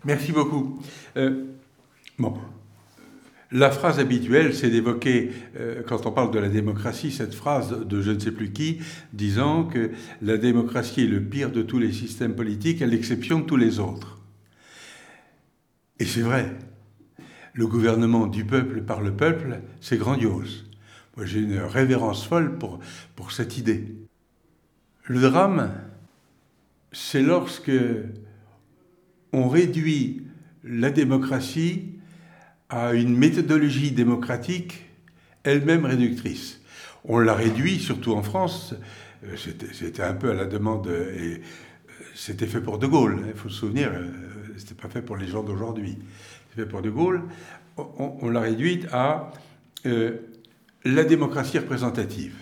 Merci 0.04 0.32
beaucoup. 0.32 0.80
Euh, 1.16 1.44
bon. 2.18 2.34
La 3.50 3.70
phrase 3.70 3.98
habituelle, 3.98 4.54
c'est 4.54 4.68
d'évoquer, 4.68 5.30
euh, 5.56 5.82
quand 5.86 6.04
on 6.04 6.12
parle 6.12 6.30
de 6.30 6.38
la 6.38 6.50
démocratie, 6.50 7.10
cette 7.10 7.34
phrase 7.34 7.86
de 7.86 8.02
je 8.02 8.10
ne 8.10 8.18
sais 8.18 8.32
plus 8.32 8.52
qui, 8.52 8.80
disant 9.14 9.64
que 9.64 9.90
la 10.20 10.36
démocratie 10.36 11.04
est 11.04 11.06
le 11.06 11.22
pire 11.22 11.50
de 11.50 11.62
tous 11.62 11.78
les 11.78 11.92
systèmes 11.92 12.34
politiques, 12.34 12.82
à 12.82 12.86
l'exception 12.86 13.40
de 13.40 13.44
tous 13.44 13.56
les 13.56 13.80
autres. 13.80 14.18
Et 15.98 16.04
c'est 16.04 16.20
vrai 16.20 16.54
le 17.58 17.66
gouvernement 17.66 18.28
du 18.28 18.44
peuple 18.44 18.82
par 18.82 19.00
le 19.00 19.12
peuple, 19.12 19.58
c'est 19.80 19.96
grandiose. 19.96 20.64
Moi, 21.16 21.26
j'ai 21.26 21.40
une 21.40 21.58
révérence 21.58 22.24
folle 22.24 22.56
pour, 22.56 22.78
pour 23.16 23.32
cette 23.32 23.58
idée. 23.58 23.96
Le 25.06 25.20
drame, 25.20 25.72
c'est 26.92 27.20
lorsque 27.20 27.72
on 29.32 29.48
réduit 29.48 30.22
la 30.62 30.92
démocratie 30.92 31.96
à 32.68 32.94
une 32.94 33.16
méthodologie 33.16 33.90
démocratique 33.90 34.88
elle-même 35.42 35.84
réductrice. 35.84 36.60
On 37.04 37.18
l'a 37.18 37.34
réduit, 37.34 37.80
surtout 37.80 38.12
en 38.12 38.22
France, 38.22 38.76
euh, 39.24 39.34
c'était 39.72 40.04
un 40.04 40.14
peu 40.14 40.30
à 40.30 40.34
la 40.34 40.44
demande, 40.44 40.86
et 40.86 40.90
euh, 40.90 41.38
c'était 42.14 42.46
fait 42.46 42.60
pour 42.60 42.78
De 42.78 42.86
Gaulle, 42.86 43.24
il 43.26 43.34
faut 43.34 43.48
se 43.48 43.56
souvenir, 43.56 43.90
euh, 43.92 44.06
c'était 44.56 44.80
pas 44.80 44.88
fait 44.88 45.02
pour 45.02 45.16
les 45.16 45.26
gens 45.26 45.42
d'aujourd'hui 45.42 45.98
pour 46.66 46.82
De 46.82 46.90
Gaulle, 46.90 47.22
on, 47.76 48.28
l'a 48.28 48.40
réduite 48.40 48.86
à 48.92 49.30
euh, 49.86 50.18
la 50.84 51.04
démocratie 51.04 51.58
représentative. 51.58 52.34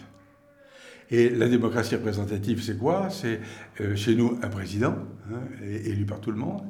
Et 1.10 1.30
la 1.30 1.48
démocratie 1.48 1.94
représentative, 1.94 2.62
c'est 2.62 2.78
quoi? 2.78 3.10
C'est 3.10 3.40
euh, 3.80 3.94
chez 3.94 4.16
nous 4.16 4.38
un 4.42 4.48
président, 4.48 4.96
hein, 5.30 5.40
élu 5.62 6.04
par 6.04 6.20
tout 6.20 6.32
le 6.32 6.38
monde, 6.38 6.62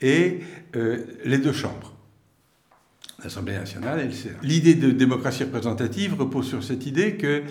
et 0.00 0.40
euh, 0.76 1.04
les 1.24 1.38
deux 1.38 1.52
chambres, 1.52 1.96
l'Assemblée 3.22 3.54
nationale 3.54 4.00
et 4.00 4.04
le 4.04 4.12
Sénat. 4.12 4.38
L'idée 4.42 4.74
de 4.74 4.90
démocratie 4.90 5.44
représentative 5.44 6.14
repose 6.14 6.46
sur 6.46 6.62
cette 6.62 6.86
idée 6.86 7.16
que 7.16 7.42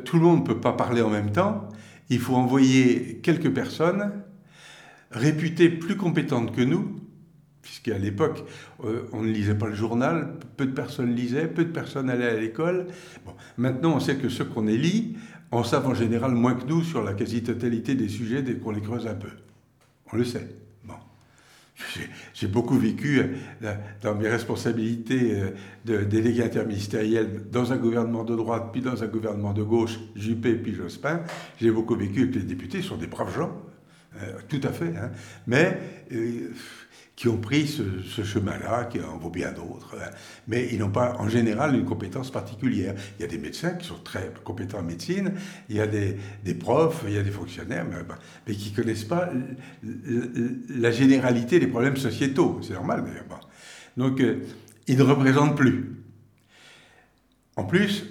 tout 0.00 0.16
le 0.16 0.22
monde 0.22 0.40
ne 0.40 0.46
peut 0.46 0.60
pas 0.60 0.72
parler 0.72 1.00
en 1.00 1.10
même 1.10 1.30
temps, 1.30 1.68
il 2.10 2.18
faut 2.18 2.34
envoyer 2.34 3.20
quelques 3.22 3.52
personnes 3.52 4.10
réputées 5.10 5.68
plus 5.68 5.96
compétentes 5.96 6.54
que 6.54 6.62
nous 6.62 6.96
puisqu'à 7.68 7.98
l'époque, 7.98 8.44
euh, 8.82 9.02
on 9.12 9.22
ne 9.22 9.30
lisait 9.30 9.54
pas 9.54 9.66
le 9.66 9.74
journal, 9.74 10.36
peu 10.56 10.64
de 10.64 10.72
personnes 10.72 11.14
lisaient, 11.14 11.46
peu 11.46 11.66
de 11.66 11.70
personnes 11.70 12.08
allaient 12.08 12.30
à 12.30 12.40
l'école. 12.40 12.86
Bon, 13.26 13.32
maintenant, 13.58 13.96
on 13.96 14.00
sait 14.00 14.16
que 14.16 14.30
ceux 14.30 14.46
qu'on 14.46 14.66
élit 14.66 15.18
en 15.50 15.62
savent 15.62 15.86
en 15.86 15.92
général 15.92 16.32
moins 16.32 16.54
que 16.54 16.64
nous 16.64 16.82
sur 16.82 17.04
la 17.04 17.12
quasi-totalité 17.12 17.94
des 17.94 18.08
sujets 18.08 18.40
dès 18.40 18.54
qu'on 18.54 18.70
les 18.70 18.80
creuse 18.80 19.06
un 19.06 19.14
peu. 19.14 19.28
On 20.10 20.16
le 20.16 20.24
sait. 20.24 20.48
Bon. 20.82 20.94
J'ai 22.32 22.46
beaucoup 22.46 22.78
vécu 22.78 23.20
euh, 23.62 23.74
dans 24.00 24.14
mes 24.14 24.30
responsabilités 24.30 25.38
euh, 25.38 25.50
de 25.84 26.04
délégué 26.04 26.44
interministériel 26.44 27.50
dans 27.52 27.74
un 27.74 27.76
gouvernement 27.76 28.24
de 28.24 28.34
droite, 28.34 28.70
puis 28.72 28.80
dans 28.80 29.02
un 29.02 29.08
gouvernement 29.08 29.52
de 29.52 29.62
gauche, 29.62 29.98
Juppé, 30.16 30.54
puis 30.54 30.74
Jospin. 30.74 31.20
J'ai 31.60 31.70
beaucoup 31.70 31.96
vécu 31.96 32.22
avec 32.22 32.34
les 32.34 32.42
députés, 32.44 32.80
sont 32.80 32.96
des 32.96 33.08
braves 33.08 33.34
gens, 33.34 33.52
tout 34.48 34.60
à 34.64 34.72
fait. 34.72 34.96
Hein. 34.96 35.10
Mais 35.46 35.78
qui 37.18 37.26
ont 37.26 37.36
pris 37.36 37.66
ce, 37.66 38.22
chemin-là, 38.22 38.84
qui 38.84 39.00
en 39.00 39.18
vaut 39.18 39.28
bien 39.28 39.50
d'autres, 39.50 39.96
hein. 40.00 40.08
mais 40.46 40.68
ils 40.70 40.78
n'ont 40.78 40.92
pas 40.92 41.16
en 41.18 41.28
général 41.28 41.74
une 41.74 41.84
compétence 41.84 42.30
particulière. 42.30 42.94
Il 43.18 43.22
y 43.22 43.24
a 43.24 43.26
des 43.26 43.38
médecins 43.38 43.70
qui 43.70 43.88
sont 43.88 43.98
très 44.04 44.32
compétents 44.44 44.78
en 44.78 44.84
médecine, 44.84 45.32
il 45.68 45.74
y 45.74 45.80
a 45.80 45.88
des, 45.88 46.14
profs, 46.54 47.02
il 47.08 47.14
y 47.14 47.18
a 47.18 47.24
des 47.24 47.32
fonctionnaires, 47.32 47.84
mais, 48.46 48.54
qui 48.54 48.70
ne 48.70 48.76
connaissent 48.76 49.02
pas 49.02 49.30
la 49.82 50.92
généralité 50.92 51.58
des 51.58 51.66
problèmes 51.66 51.96
sociétaux. 51.96 52.60
C'est 52.62 52.74
normal 52.74 53.02
d'ailleurs. 53.04 53.24
Donc, 53.96 54.20
euh, 54.20 54.44
ils 54.86 54.96
ne 54.96 55.02
représentent 55.02 55.56
plus. 55.56 55.96
En 57.56 57.64
plus, 57.64 58.06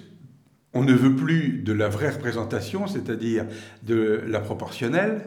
on 0.78 0.84
ne 0.84 0.92
veut 0.92 1.16
plus 1.16 1.60
de 1.64 1.72
la 1.72 1.88
vraie 1.88 2.10
représentation, 2.10 2.86
c'est-à-dire 2.86 3.46
de 3.82 4.22
la 4.28 4.38
proportionnelle, 4.38 5.22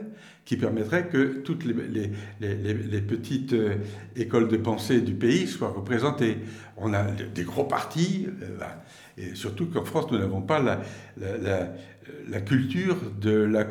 qui 0.45 0.55
permettrait 0.55 1.07
que 1.07 1.41
toutes 1.43 1.65
les, 1.65 3.01
petites 3.01 3.51
euh, 3.51 3.75
écoles 4.15 4.47
de 4.47 4.55
pensée 4.55 5.01
du 5.01 5.13
pays 5.13 5.47
soient 5.47 5.71
représentées. 5.71 6.37
On 6.77 6.93
a 6.93 7.03
des 7.03 7.43
gros 7.43 7.65
partis, 7.65 8.27
euh, 8.41 8.57
et 9.17 9.35
surtout 9.35 9.65
qu'en 9.65 9.83
France, 9.83 10.09
nous 10.09 10.17
n'avons 10.17 10.41
pas 10.41 10.61
la, 10.61 12.39
culture 12.39 12.97
de 13.19 13.31
la, 13.31 13.65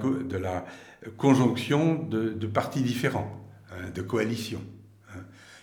conjonction 1.17 1.95
de, 1.95 2.47
partis 2.47 2.83
différents, 2.83 3.41
hein, 3.73 3.89
de 3.95 4.03
coalitions. 4.03 4.63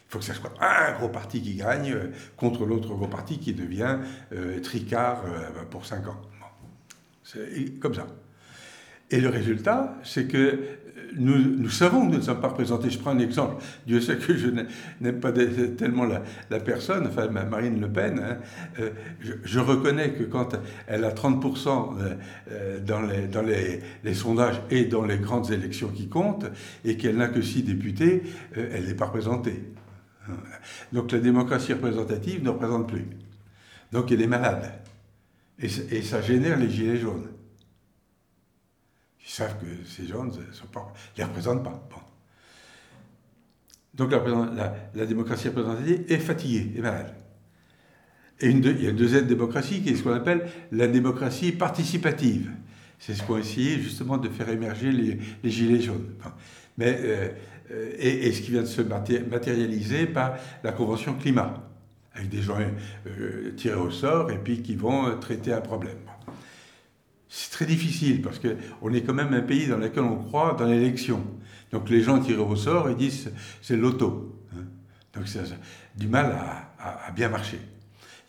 Il 0.08 0.12
faut 0.12 0.20
que 0.20 0.26
ce 0.26 0.34
soit 0.34 0.54
un 0.62 0.94
gros 0.94 1.10
parti 1.10 1.42
qui 1.42 1.56
gagne 1.56 1.92
euh, 1.92 2.12
contre 2.38 2.66
l'autre 2.66 2.90
gros 2.96 3.08
parti 3.08 3.40
qui 3.40 3.54
devient 3.54 3.98
tricard 4.64 5.24
pour 5.70 5.86
cinq 5.86 6.08
ans. 6.08 6.22
C'est 7.24 7.80
comme 7.80 7.94
ça. 7.94 8.08
Et 9.10 9.20
le 9.20 9.30
résultat, 9.30 9.96
c'est 10.04 10.28
que 10.28 10.78
nous, 11.16 11.70
savons 11.70 12.02
que 12.06 12.12
nous 12.12 12.18
ne 12.18 12.22
sommes 12.22 12.42
pas 12.42 12.50
représentés. 12.50 12.90
Je 12.90 13.00
prends 13.00 13.12
un 13.12 13.20
exemple. 13.20 13.64
Dieu 13.86 14.02
sait 14.02 14.18
que 14.18 14.36
je 14.36 14.50
n'aime 15.02 15.20
pas 15.20 15.32
tellement 15.32 16.06
la, 16.06 16.60
personne, 16.60 17.08
enfin 17.08 17.28
Marine 17.28 17.80
Le 17.80 17.92
Pen. 17.92 18.20
Hein. 18.20 18.38
Euh, 18.80 18.90
je, 19.44 19.60
reconnais 19.60 20.12
que 20.12 20.24
quand 20.24 20.56
elle 20.88 21.06
a 21.06 21.12
30% 21.12 21.68
euh, 22.00 22.16
euh, 22.52 22.80
dans, 22.80 23.02
les, 23.42 23.80
les, 24.04 24.14
sondages 24.14 24.62
et 24.70 24.86
dans 24.86 25.04
les 25.04 25.18
grandes 25.18 25.52
élections 25.52 25.90
qui 25.90 26.08
comptent, 26.08 26.46
et 26.86 26.98
qu'elle 26.98 27.18
n'a 27.18 27.28
que 27.28 27.42
6 27.42 27.64
députés, 27.64 28.24
elle 28.56 28.86
n'est 28.86 28.94
pas 28.94 29.06
représentée. 29.06 29.64
Donc 30.92 31.12
la 31.12 31.20
démocratie 31.20 31.74
représentative 31.74 32.44
ne 32.44 32.50
représente 32.50 32.88
plus. 32.88 33.06
Donc 33.92 34.12
elle 34.12 34.22
est 34.22 34.28
malade. 34.28 34.72
et 35.60 36.02
ça 36.02 36.22
génère 36.22 36.58
les 36.58 36.70
gilets 36.70 36.98
jaunes. 36.98 37.28
Ils 39.28 39.32
savent 39.32 39.58
que 39.60 39.86
ces 39.86 40.08
gens 40.08 40.24
ne 40.24 40.32
les 41.18 41.24
représentent 41.24 41.64
pas. 41.64 41.88
Donc 43.94 44.12
la, 44.12 45.06
démocratie 45.06 45.50
représentative 45.50 46.06
est 46.08 46.20
fatiguée, 46.20 46.72
est 46.78 46.82
malade. 46.82 47.14
Et 48.40 48.50
il 48.52 48.84
y 48.84 48.88
a 48.88 48.92
une 48.92 48.96
deuxième 48.96 49.26
démocratie 49.26 49.82
qui 49.82 49.90
est 49.90 49.96
ce 49.96 50.04
qu'on 50.04 50.14
appelle 50.14 50.48
la 50.72 50.88
démocratie 50.88 51.52
participative. 51.52 52.52
C'est 53.00 53.16
ce 53.16 53.24
qu'ont 53.24 53.38
essayé 53.38 53.80
justement 53.80 54.18
de 54.18 54.30
faire 54.30 54.50
émerger 54.50 54.92
les, 54.92 55.20
gilets 55.44 55.82
jaunes. 55.82 56.14
Mais, 56.78 56.96
euh, 57.00 57.30
et, 58.00 58.32
ce 58.32 58.42
qui 58.42 58.52
vient 58.52 58.62
de 58.62 58.68
se 58.68 58.82
matérialiser 58.82 60.06
par 60.06 60.38
la 60.64 60.72
Convention 60.72 61.16
climat, 61.16 61.68
avec 62.14 62.30
des 62.30 62.42
gens 62.42 62.58
euh, 62.60 63.52
tirés 63.56 63.76
au 63.76 63.92
sort 63.92 64.32
et 64.32 64.38
puis 64.38 64.62
qui 64.62 64.76
vont 64.76 65.18
traiter 65.20 65.54
un 65.54 65.62
problème. 65.62 65.98
C'est 67.30 67.52
très 67.52 67.66
difficile 67.66 68.22
parce 68.22 68.40
qu'on 68.40 68.94
est 68.94 69.02
quand 69.02 69.14
même 69.14 69.34
un 69.34 69.42
pays 69.42 69.68
dans 69.68 69.78
lequel 69.78 70.04
on 70.04 70.16
croit 70.16 70.56
dans 70.58 70.66
l'élection. 70.66 71.24
Donc 71.72 71.90
les 71.90 72.02
gens 72.02 72.20
tirent 72.20 72.48
au 72.48 72.56
sort 72.56 72.90
et 72.90 72.96
disent 72.96 73.32
c'est 73.62 73.76
l'auto. 73.76 74.42
Hein. 74.56 74.64
Donc 75.14 75.28
c'est 75.28 75.42
du 75.96 76.08
mal 76.08 76.36
à, 76.80 77.12
bien 77.12 77.30
marcher. 77.30 77.60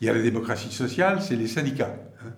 Il 0.01 0.07
y 0.07 0.09
a 0.09 0.13
la 0.13 0.21
démocratie 0.21 0.71
sociale, 0.71 1.21
c'est 1.21 1.35
les 1.35 1.47
syndicats. 1.47 1.95
Hein. 2.25 2.31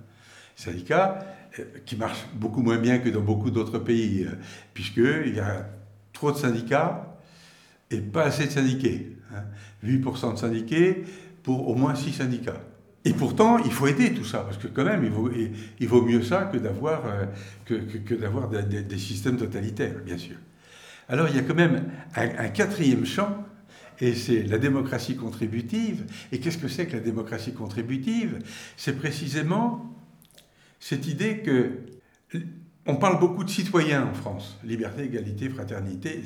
syndicats 0.56 1.20
euh, 1.60 1.64
qui 1.86 1.96
marchent 1.96 2.28
beaucoup 2.36 2.62
moins 2.62 2.78
bien 2.78 3.00
que 3.00 3.10
dans 3.10 3.22
beaucoup 3.22 3.50
d'autres 3.50 3.80
pays, 3.80 4.26
euh, 4.26 4.36
puisqu'il 4.74 5.34
y 5.36 5.40
a 5.40 5.68
trop 6.22 6.32
de 6.32 6.38
syndicats 6.38 7.18
et 7.90 8.00
pas 8.00 8.26
assez 8.26 8.46
de 8.46 8.52
syndiqués. 8.52 9.18
8% 9.84 10.26
hein. 10.30 10.34
de 10.34 10.38
syndiqués 10.38 11.04
pour 11.42 11.68
au 11.68 11.74
moins 11.74 11.96
6 11.96 12.14
syndicats. 12.14 12.62
Et 13.04 13.14
pourtant, 13.14 13.58
il 13.58 13.72
faut 13.72 13.88
aider 13.88 14.14
tout 14.14 14.24
ça, 14.24 14.42
parce 14.42 14.60
que 14.60 14.68
quand 14.68 14.86
même, 14.86 15.04
il 15.80 15.88
vaut, 15.88 16.02
mieux 16.04 16.22
ça 16.22 16.44
que 16.44 16.58
d'avoir 16.58 17.08
euh, 17.08 17.26
que, 17.66 17.74
que, 17.74 18.14
d'avoir 18.14 18.48
des, 18.50 18.98
systèmes 19.00 19.38
totalitaires, 19.38 19.96
bien 20.06 20.20
sûr. 20.20 20.36
Alors, 21.10 21.28
il 21.28 21.36
y 21.36 21.40
a 21.40 21.42
quand 21.42 21.56
même 21.56 21.86
un, 22.16 22.50
quatrième 22.50 23.04
champ, 23.04 23.44
et 24.00 24.14
c'est 24.14 24.44
la 24.44 24.60
démocratie 24.60 25.16
contributive. 25.16 26.06
Et 26.32 26.40
qu'est-ce 26.40 26.60
que 26.60 26.68
c'est 26.68 26.86
que 26.86 26.98
la 26.98 27.04
démocratie 27.04 27.54
contributive? 27.54 28.38
C'est 28.78 28.96
précisément 28.96 29.92
cette 30.80 31.08
idée 31.08 31.40
que 31.40 31.80
on 32.88 32.96
parle 32.96 33.20
beaucoup 33.20 33.44
de 33.44 33.50
citoyens 33.50 34.08
en 34.08 34.13
France, 34.13 34.58
liberté, 34.63 35.04
égalité, 35.04 35.50
fraternité. 35.50 36.24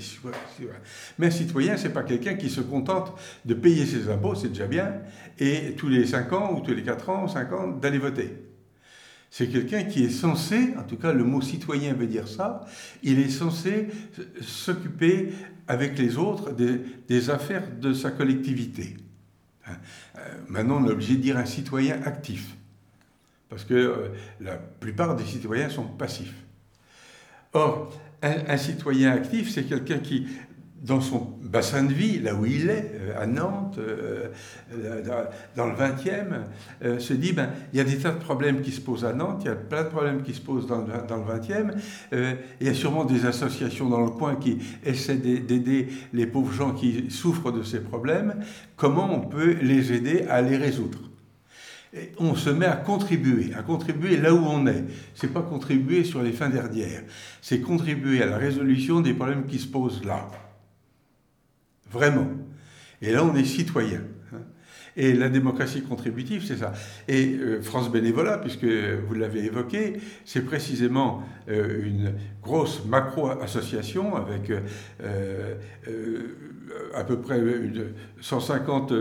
Mais 1.20 1.28
un 1.28 1.32
citoyen, 1.32 1.76
c'est 1.76 1.92
pas 1.92 2.04
quelqu'un 2.04 2.36
qui 2.36 2.50
se 2.50 2.62
contente 2.62 3.14
de 3.44 3.54
payer 3.54 3.86
ses 3.86 4.10
impôts, 4.10 4.36
c'est 4.36 4.50
déjà 4.50 4.68
bien, 4.68 4.94
et 5.38 5.74
tous 5.76 5.90
les 5.90 6.06
5 6.06 6.32
ans 6.32 6.54
ou 6.56 6.62
tous 6.62 6.74
les 6.74 6.84
4 6.84 7.10
ans 7.10 7.26
ou 7.26 7.28
5 7.28 7.54
ans 7.54 7.68
d'aller 7.68 7.98
voter. 7.98 8.32
C'est 9.30 9.48
quelqu'un 9.48 9.84
qui 9.84 10.06
est 10.06 10.10
censé, 10.10 10.74
en 10.78 10.84
tout 10.84 10.96
cas 10.96 11.12
le 11.12 11.26
mot 11.26 11.42
citoyen 11.42 11.94
veut 11.94 12.08
dire 12.08 12.28
ça, 12.30 12.66
il 13.04 13.20
est 13.20 13.30
censé 13.30 13.88
s'occuper 14.40 15.34
avec 15.68 15.98
les 15.98 16.16
autres 16.16 16.54
des, 16.54 17.30
affaires 17.30 17.64
de 17.82 17.94
sa 17.94 18.12
collectivité. 18.12 18.96
Hein. 19.68 19.74
Euh, 20.18 20.22
maintenant, 20.48 20.82
on 20.82 20.88
est 20.88 20.92
obligé 20.92 21.16
de 21.16 21.22
dire 21.22 21.38
un 21.38 21.46
citoyen 21.46 22.02
actif, 22.04 22.56
parce 23.50 23.66
que 23.66 23.74
euh, 23.74 24.08
la 24.40 24.56
plupart 24.56 25.18
des 25.18 25.26
citoyens 25.26 25.70
sont 25.70 25.84
passifs. 25.84 26.45
Or, 27.56 27.90
un, 28.22 28.58
citoyen 28.58 29.12
actif, 29.12 29.50
c'est 29.50 29.64
quelqu'un 29.64 30.00
qui, 30.00 30.28
dans 30.84 31.00
son 31.00 31.38
bassin 31.42 31.84
de 31.84 31.94
vie, 31.94 32.20
là 32.20 32.36
où 32.36 32.46
il 32.46 32.70
est, 32.70 32.92
euh, 32.96 33.22
à 33.22 33.26
Nantes, 33.26 33.78
euh, 33.78 34.28
euh, 34.74 35.26
dans 35.56 35.68
le 35.68 35.74
20e, 35.74 37.00
se 37.00 37.14
dit, 37.14 37.32
ben, 37.32 37.52
il 37.72 37.78
y 37.78 37.82
a 37.82 37.86
des 37.86 37.98
tas 37.98 38.12
de 38.12 38.20
problèmes 38.20 38.62
qui 38.62 38.72
se 38.72 38.82
posent 38.82 39.06
à 39.06 39.14
Nantes, 39.14 39.44
il 39.46 39.48
y 39.48 39.52
a 39.52 39.56
plein 39.56 39.84
de 39.84 39.88
problèmes 39.88 40.22
qui 40.22 40.34
se 40.34 40.42
posent 40.42 40.68
dans 40.68 40.80
le, 40.80 41.08
dans 41.08 41.16
le 41.16 41.24
20e, 41.24 41.72
il 42.60 42.68
y 42.68 42.70
a 42.70 42.74
sûrement 42.74 43.06
des 43.06 43.26
associations 43.26 43.88
dans 43.88 44.02
le 44.02 44.12
coin 44.12 44.36
qui 44.36 44.58
essaient 44.84 45.16
d'aider 45.16 45.88
les 46.12 46.28
pauvres 46.28 46.52
gens 46.52 46.74
qui 46.74 47.10
souffrent 47.10 47.54
de 47.54 47.64
ces 47.64 47.80
problèmes, 47.80 48.36
comment 48.76 49.10
on 49.14 49.22
peut 49.22 49.56
les 49.62 49.94
aider 49.94 50.26
à 50.30 50.42
les 50.42 50.58
résoudre? 50.58 51.00
On 52.18 52.36
se 52.36 52.50
met 52.50 52.66
à 52.66 52.76
contribuer, 52.76 53.54
à 53.54 53.62
contribuer 53.62 54.18
là 54.18 54.34
où 54.34 54.40
on 54.40 54.68
est. 54.68 54.84
C'est 55.14 55.34
pas 55.34 55.42
contribuer 55.42 56.04
sur 56.04 56.22
les 56.22 56.32
fins 56.32 56.50
dernières, 56.50 57.04
c'est 57.42 57.62
contribuer 57.62 58.22
à 58.22 58.26
la 58.26 58.38
résolution 58.38 59.02
des 59.02 59.14
problèmes 59.14 59.46
qui 59.46 59.60
se 59.60 59.68
posent 59.68 60.04
là. 60.04 60.30
Vraiment. 61.92 62.28
Et 63.02 63.12
là, 63.12 63.24
on 63.24 63.36
est 63.36 63.46
citoyen. 63.46 64.02
Hein. 64.34 64.40
Et 64.98 65.14
la 65.14 65.30
démocratie 65.30 65.82
contributive, 65.82 66.44
c'est 66.46 66.58
ça. 66.58 66.74
Et 67.08 67.36
euh, 67.36 67.62
France 67.62 67.92
Bénévolat, 67.92 68.38
puisque 68.40 68.66
vous 68.66 69.14
l'avez 69.14 69.46
évoqué, 69.46 69.94
c'est 70.26 70.46
précisément 70.46 71.24
euh, 71.50 71.86
une 71.86 72.14
grosse 72.42 72.84
macro-association 72.86 74.16
avec 74.16 74.52
euh, 75.02 75.56
à 76.94 77.04
peu 77.04 77.20
près 77.20 77.42
150 78.22 78.94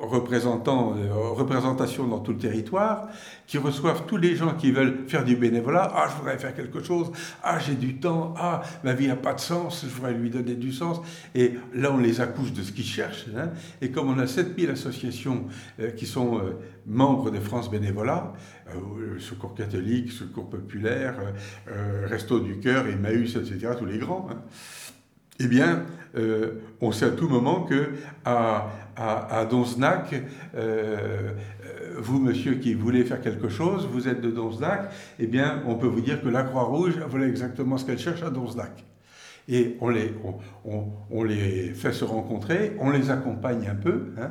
représentants, 0.00 0.94
euh, 0.96 1.12
représentations 1.32 2.06
dans 2.06 2.20
tout 2.20 2.32
le 2.32 2.38
territoire, 2.38 3.08
qui 3.46 3.58
reçoivent 3.58 4.06
tous 4.06 4.16
les 4.16 4.36
gens 4.36 4.54
qui 4.54 4.72
veulent 4.72 5.04
faire 5.08 5.24
du 5.24 5.36
bénévolat. 5.36 5.90
Ah, 5.94 6.06
je 6.10 6.16
voudrais 6.16 6.38
faire 6.38 6.54
quelque 6.54 6.82
chose. 6.82 7.10
Ah, 7.42 7.58
j'ai 7.58 7.74
du 7.74 7.96
temps. 7.96 8.34
Ah, 8.36 8.62
ma 8.82 8.92
vie 8.92 9.08
n'a 9.08 9.16
pas 9.16 9.34
de 9.34 9.40
sens. 9.40 9.84
Je 9.84 9.94
voudrais 9.94 10.14
lui 10.14 10.30
donner 10.30 10.54
du 10.54 10.72
sens. 10.72 11.00
Et 11.34 11.54
là, 11.74 11.92
on 11.92 11.98
les 11.98 12.20
accouche 12.20 12.52
de 12.52 12.62
ce 12.62 12.72
qu'ils 12.72 12.84
cherchent. 12.84 13.26
Hein. 13.36 13.50
Et 13.80 13.90
comme 13.90 14.08
on 14.08 14.18
a 14.18 14.26
7000 14.26 14.70
associations 14.70 15.46
euh, 15.80 15.90
qui 15.90 16.06
sont 16.06 16.38
euh, 16.38 16.58
membres 16.86 17.30
de 17.30 17.40
France 17.40 17.70
Bénévolat, 17.70 18.32
Secours 19.18 19.54
catholique, 19.54 20.10
Secours 20.10 20.48
populaire, 20.48 21.14
Resto 22.06 22.40
du 22.40 22.58
Cœur, 22.58 22.86
Emmaüs, 22.86 23.36
etc., 23.36 23.72
tous 23.78 23.84
les 23.84 23.98
grands, 23.98 24.26
hein, 24.30 24.42
eh 25.40 25.46
bien, 25.46 25.84
on 26.80 26.92
sait 26.92 27.06
à 27.06 27.10
tout 27.10 27.28
moment 27.28 27.62
que 27.62 27.90
à, 28.24 28.70
à, 28.96 29.44
Donznac, 29.44 30.14
euh, 30.54 31.32
vous, 31.98 32.20
monsieur, 32.20 32.54
qui 32.54 32.74
voulez 32.74 33.04
faire 33.04 33.20
quelque 33.20 33.48
chose, 33.48 33.88
vous 33.90 34.08
êtes 34.08 34.20
de 34.20 34.30
Donznac, 34.30 34.92
eh 35.18 35.26
bien, 35.26 35.62
on 35.66 35.74
peut 35.76 35.86
vous 35.86 36.00
dire 36.00 36.22
que 36.22 36.28
la 36.28 36.42
Croix-Rouge, 36.42 36.94
voilà 37.08 37.26
exactement 37.26 37.76
ce 37.78 37.84
qu'elle 37.84 37.98
cherche 37.98 38.22
à 38.22 38.30
Donznac. 38.30 38.84
Et 39.46 39.76
on 39.80 39.90
les, 39.90 40.14
on, 41.10 41.22
les 41.22 41.74
fait 41.74 41.92
se 41.92 42.04
rencontrer, 42.04 42.76
on 42.80 42.90
les 42.90 43.10
accompagne 43.10 43.68
un 43.68 43.74
peu, 43.74 44.12
hein, 44.18 44.30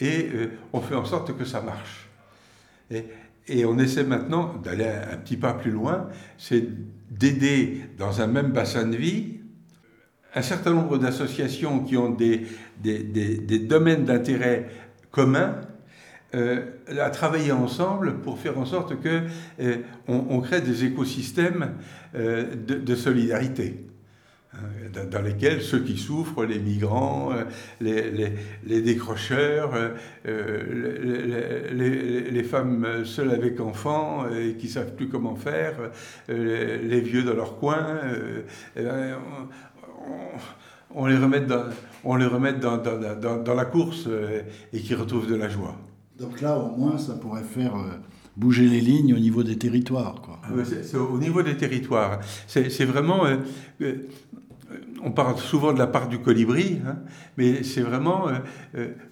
et 0.00 0.30
euh, 0.34 0.46
on 0.72 0.80
fait 0.80 0.94
en 0.94 1.04
sorte 1.04 1.36
que 1.36 1.44
ça 1.44 1.60
marche. 1.60 2.08
Et 3.46 3.64
on 3.66 3.78
essaie 3.78 4.04
maintenant 4.04 4.54
d'aller 4.62 4.86
un 4.86 5.16
petit 5.16 5.36
pas 5.36 5.52
plus 5.52 5.70
loin, 5.70 6.08
c'est 6.38 6.64
d'aider 7.10 7.82
dans 7.98 8.22
un 8.22 8.26
même 8.26 8.52
bassin 8.52 8.86
de 8.86 8.96
vie 8.96 9.40
un 10.34 10.42
certain 10.42 10.72
nombre 10.72 10.98
d'associations 10.98 11.80
qui 11.80 11.96
ont 11.96 12.10
des, 12.10 12.46
des, 12.82 13.58
domaines 13.58 14.04
d'intérêt 14.04 14.68
communs 15.10 15.60
euh, 16.34 16.64
à 17.00 17.08
travailler 17.10 17.52
ensemble 17.52 18.18
pour 18.18 18.40
faire 18.40 18.58
en 18.58 18.66
sorte 18.66 19.00
que 19.00 19.22
euh, 19.60 19.76
on, 20.08 20.40
crée 20.40 20.60
des 20.60 20.84
écosystèmes 20.84 21.74
euh, 22.16 22.56
de, 22.56 22.94
solidarité 22.96 23.86
dans 25.10 25.22
lesquels 25.22 25.62
ceux 25.62 25.80
qui 25.80 25.98
souffrent, 25.98 26.44
les 26.44 26.60
migrants, 26.60 27.32
les, 27.80 28.32
les, 28.64 28.82
décrocheurs, 28.82 29.72
les, 30.24 32.30
les, 32.30 32.42
femmes 32.44 33.04
seules 33.04 33.32
avec 33.32 33.58
enfants 33.58 34.28
et 34.30 34.54
qui 34.54 34.68
savent 34.68 34.94
plus 34.94 35.08
comment 35.08 35.34
faire, 35.34 35.74
les, 36.28 37.00
vieux 37.00 37.24
dans 37.24 37.34
leur 37.34 37.58
coin, 37.58 37.98
on, 40.94 41.06
les 41.06 41.16
remette 41.16 41.46
dans, 41.46 41.64
on 42.04 42.16
les 42.16 42.26
remette 42.26 42.60
dans, 42.60 42.78
dans, 42.78 43.42
dans 43.42 43.54
la 43.54 43.64
course 43.64 44.08
et 44.72 44.80
qui 44.80 44.94
retrouvent 44.94 45.28
de 45.28 45.36
la 45.36 45.48
joie. 45.48 45.76
Donc 46.18 46.40
là, 46.40 46.56
au 46.56 46.76
moins, 46.76 46.96
ça 46.96 47.14
pourrait 47.14 47.42
faire 47.42 47.74
euh, 47.74 47.98
bouger 48.36 48.68
les 48.68 48.80
lignes 48.80 49.14
au 49.14 49.18
niveau 49.18 49.42
des 49.42 49.58
territoires. 49.58 50.20
Quoi. 50.22 50.38
Ah 50.44 50.50
c'est, 50.64 50.96
au 50.96 51.18
niveau 51.18 51.42
des 51.42 51.56
territoires. 51.56 52.20
C'est, 52.46 52.84
vraiment... 52.84 53.26
Euh, 53.26 53.38
euh, 53.80 54.08
on 55.02 55.12
parle 55.12 55.36
souvent 55.38 55.72
de 55.72 55.78
la 55.78 55.86
part 55.86 56.08
du 56.08 56.18
colibri, 56.18 56.80
hein, 56.84 56.96
mais 57.36 57.62
c'est 57.62 57.82
vraiment 57.82 58.28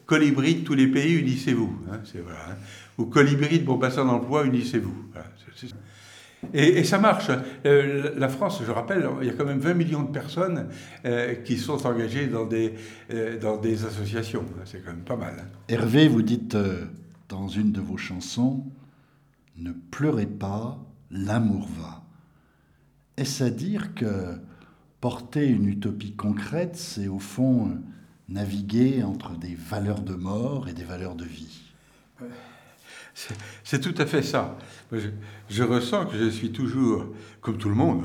colibri 0.07 0.57
de 0.57 0.65
tous 0.65 0.75
les 0.75 0.89
pays, 0.89 1.15
unissez-vous. 1.15 1.71
Hein, 1.89 2.01
c'est 2.05 2.21
voilà, 2.21 2.39
hein. 2.51 2.57
Ou 2.99 3.05
colibri 3.05 3.61
de 3.61 3.73
bassin 3.77 4.05
d'emploi, 4.05 4.45
unissez-vous. 4.45 4.95
Et, 6.53 6.83
ça 6.85 6.99
marche. 6.99 7.31
la 7.65 8.29
France, 8.29 8.63
je 8.67 8.71
rappelle, 8.71 9.09
il 9.21 9.29
y 9.29 9.31
a 9.31 9.35
quand 9.35 9.45
même 9.45 9.61
20 9.61 9.75
millions 9.75 10.03
de 10.03 10.11
personnes 10.11 10.69
qui 11.45 11.57
sont 11.57 11.87
engagées 11.87 12.27
dans 12.27 12.47
des, 12.47 12.75
dans 13.41 13.57
des 13.59 13.85
associations. 13.85 14.45
C'est 14.65 14.85
quand 14.85 14.91
même 14.91 15.05
pas 15.05 15.17
mal. 15.17 15.45
Hervé, 15.69 16.09
vous 16.09 16.23
dites 16.23 16.57
dans 17.29 17.49
une 17.49 17.73
de 17.73 17.81
vos 17.81 17.97
chansons, 17.97 18.65
Ne 19.57 19.73
pleurez 19.73 20.27
pas, 20.27 20.79
l'amour 21.11 21.67
va. 21.79 22.03
Est-ce 23.17 23.45
à 23.45 23.51
dire 23.51 23.95
que 23.95 24.39
porter 25.01 25.47
une 25.47 25.67
utopie 25.67 26.13
concrète, 26.13 26.77
c'est 26.77 27.09
au 27.09 27.19
fond 27.19 27.79
naviguer 28.29 29.03
entre 29.03 29.37
des 29.37 29.55
valeurs 29.55 30.03
de 30.03 30.15
mort 30.15 30.69
et 30.69 30.73
des 30.73 30.85
valeurs 30.85 31.15
de 31.15 31.25
vie? 31.25 31.73
C'est 33.65 33.81
tout 33.81 33.95
à 33.99 34.07
fait 34.07 34.23
ça. 34.23 34.57
Je, 35.49 35.63
ressens 35.63 36.07
que 36.07 36.17
je 36.17 36.29
suis 36.29 36.53
toujours, 36.53 37.07
comme 37.41 37.59
tout 37.59 37.69
le 37.69 37.75
monde, 37.75 38.05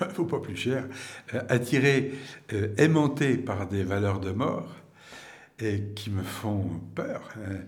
hein, 0.00 0.08
faut 0.14 0.24
pas 0.24 0.40
plus 0.40 0.56
cher, 0.56 0.86
attiré, 1.48 2.14
euh, 2.52 2.74
aimanté 2.76 3.36
par 3.36 3.66
des 3.68 3.82
valeurs 3.82 4.20
de 4.20 4.30
mort 4.30 4.68
et 5.58 5.82
qui 5.94 6.10
me 6.10 6.22
font 6.22 6.80
peur. 6.94 7.28
Hein 7.38 7.58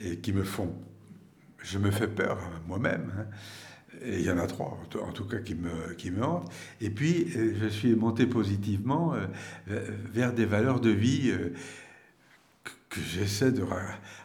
et 0.00 0.18
qui 0.18 0.32
me 0.32 0.44
font... 0.44 0.74
Je 1.62 1.78
me 1.78 1.90
fais 1.90 2.08
peur 2.08 2.38
moi-même. 2.66 3.12
Hein. 3.18 3.26
Et 4.04 4.18
il 4.18 4.24
y 4.24 4.30
en 4.30 4.38
a 4.38 4.46
trois, 4.46 4.78
en 5.02 5.12
tout 5.12 5.24
cas, 5.24 5.38
qui 5.38 5.54
me, 5.54 5.94
qui 5.94 6.10
me 6.10 6.22
hantent. 6.22 6.52
Et 6.80 6.90
puis, 6.90 7.32
euh, 7.34 7.54
je 7.60 7.66
suis 7.66 7.94
monté 7.94 8.26
positivement 8.26 9.14
euh, 9.14 9.88
vers 10.12 10.32
des 10.32 10.44
valeurs 10.44 10.80
de 10.80 10.90
vie 10.90 11.30
euh, 11.30 11.54
que 12.90 13.00
j'essaie 13.00 13.52
de 13.52 13.64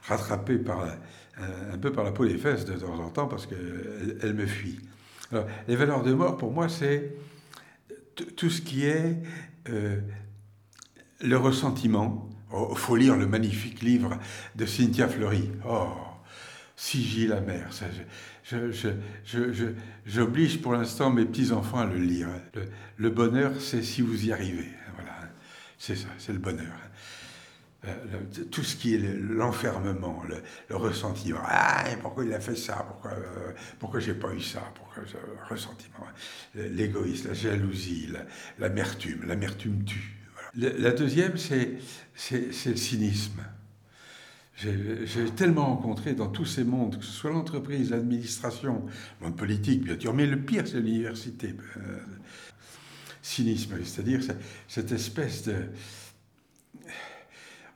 rattraper 0.04 0.58
par 0.58 0.86
un 1.74 1.78
peu 1.78 1.92
par 1.92 2.04
la 2.04 2.12
peau 2.12 2.26
des 2.26 2.38
fesses 2.38 2.66
de 2.66 2.74
temps 2.74 3.00
en 3.00 3.10
temps 3.10 3.28
parce 3.28 3.46
qu'elles 3.46 4.18
elles 4.22 4.34
me. 4.34 4.46
Alors, 5.32 5.46
les 5.68 5.76
valeurs 5.76 6.04
de 6.04 6.14
mort, 6.14 6.38
pour 6.38 6.52
moi, 6.52 6.68
c'est 6.70 7.14
tout 8.36 8.50
ce 8.50 8.62
qui 8.62 8.86
est 8.86 9.18
le 11.22 11.38
ressentiment, 11.38 12.30
il 12.52 12.56
oh, 12.58 12.76
faut 12.76 12.96
lire 12.96 13.16
le 13.16 13.28
magnifique 13.28 13.82
livre 13.82 14.18
de 14.56 14.66
Cynthia 14.66 15.08
Fleury. 15.08 15.50
Oh, 15.68 15.88
Sigi 16.76 17.28
la 17.28 17.42
mer. 17.42 17.70
J'oblige 20.06 20.62
pour 20.62 20.74
l'instant 20.74 21.12
mes 21.12 21.26
petits-enfants 21.26 21.80
à 21.80 21.86
le 21.86 21.98
lire. 21.98 22.28
Le, 22.98 23.10
bonheur, 23.10 23.54
c'est 23.60 23.84
si 23.84 24.02
vous 24.02 24.26
y 24.26 24.34
arrivez. 24.34 24.70
Voilà, 24.96 25.16
c'est 25.78 25.96
ça, 25.96 26.08
c'est 26.18 26.34
le 26.34 26.40
bonheur. 26.40 26.74
Euh, 27.84 27.96
tout 28.52 28.62
ce 28.62 28.76
qui 28.76 28.94
est 28.94 29.00
l'enfermement, 29.00 30.22
le, 30.70 30.76
ressentiment. 30.76 31.40
Ah, 31.44 31.86
pourquoi 32.02 32.26
il 32.26 32.34
a 32.34 32.40
fait 32.40 32.56
ça? 32.56 32.86
Pourquoi, 32.88 33.12
euh, 33.12 33.54
pourquoi 33.80 34.00
j'ai 34.00 34.14
pas 34.14 34.32
eu 34.34 34.42
ça? 34.42 34.62
Pourquoi 34.76 35.04
ressentiment? 35.50 36.06
L'égoïsme, 36.54 37.30
la 37.30 37.34
jalousie, 37.34 38.10
l'amertume. 38.60 39.26
L'amertume 39.26 39.84
tue. 39.84 40.16
La 40.56 40.92
deuxième, 40.92 41.38
c'est 41.38 41.80
le 42.32 42.76
cynisme. 42.76 43.42
J'ai 44.58 45.32
tellement 45.36 45.66
rencontré 45.66 46.14
dans 46.14 46.28
tous 46.28 46.46
ces 46.46 46.64
mondes, 46.64 47.00
que 47.00 47.06
ce 47.06 47.12
soit 47.12 47.32
l'entreprise, 47.32 47.90
l'administration, 47.90 48.86
le 49.20 49.28
monde 49.28 49.38
politique, 49.38 49.84
bien 49.84 50.00
sûr, 50.00 50.14
mais 50.14 50.28
le 50.28 50.40
pire, 50.40 50.68
c'est 50.68 50.80
l'université. 50.80 51.56
Euh, 51.78 51.98
cynisme, 53.24 53.78
c'est-à-dire 53.84 54.20
cette 54.68 54.92
espèce 54.92 55.44
de... 55.44 55.56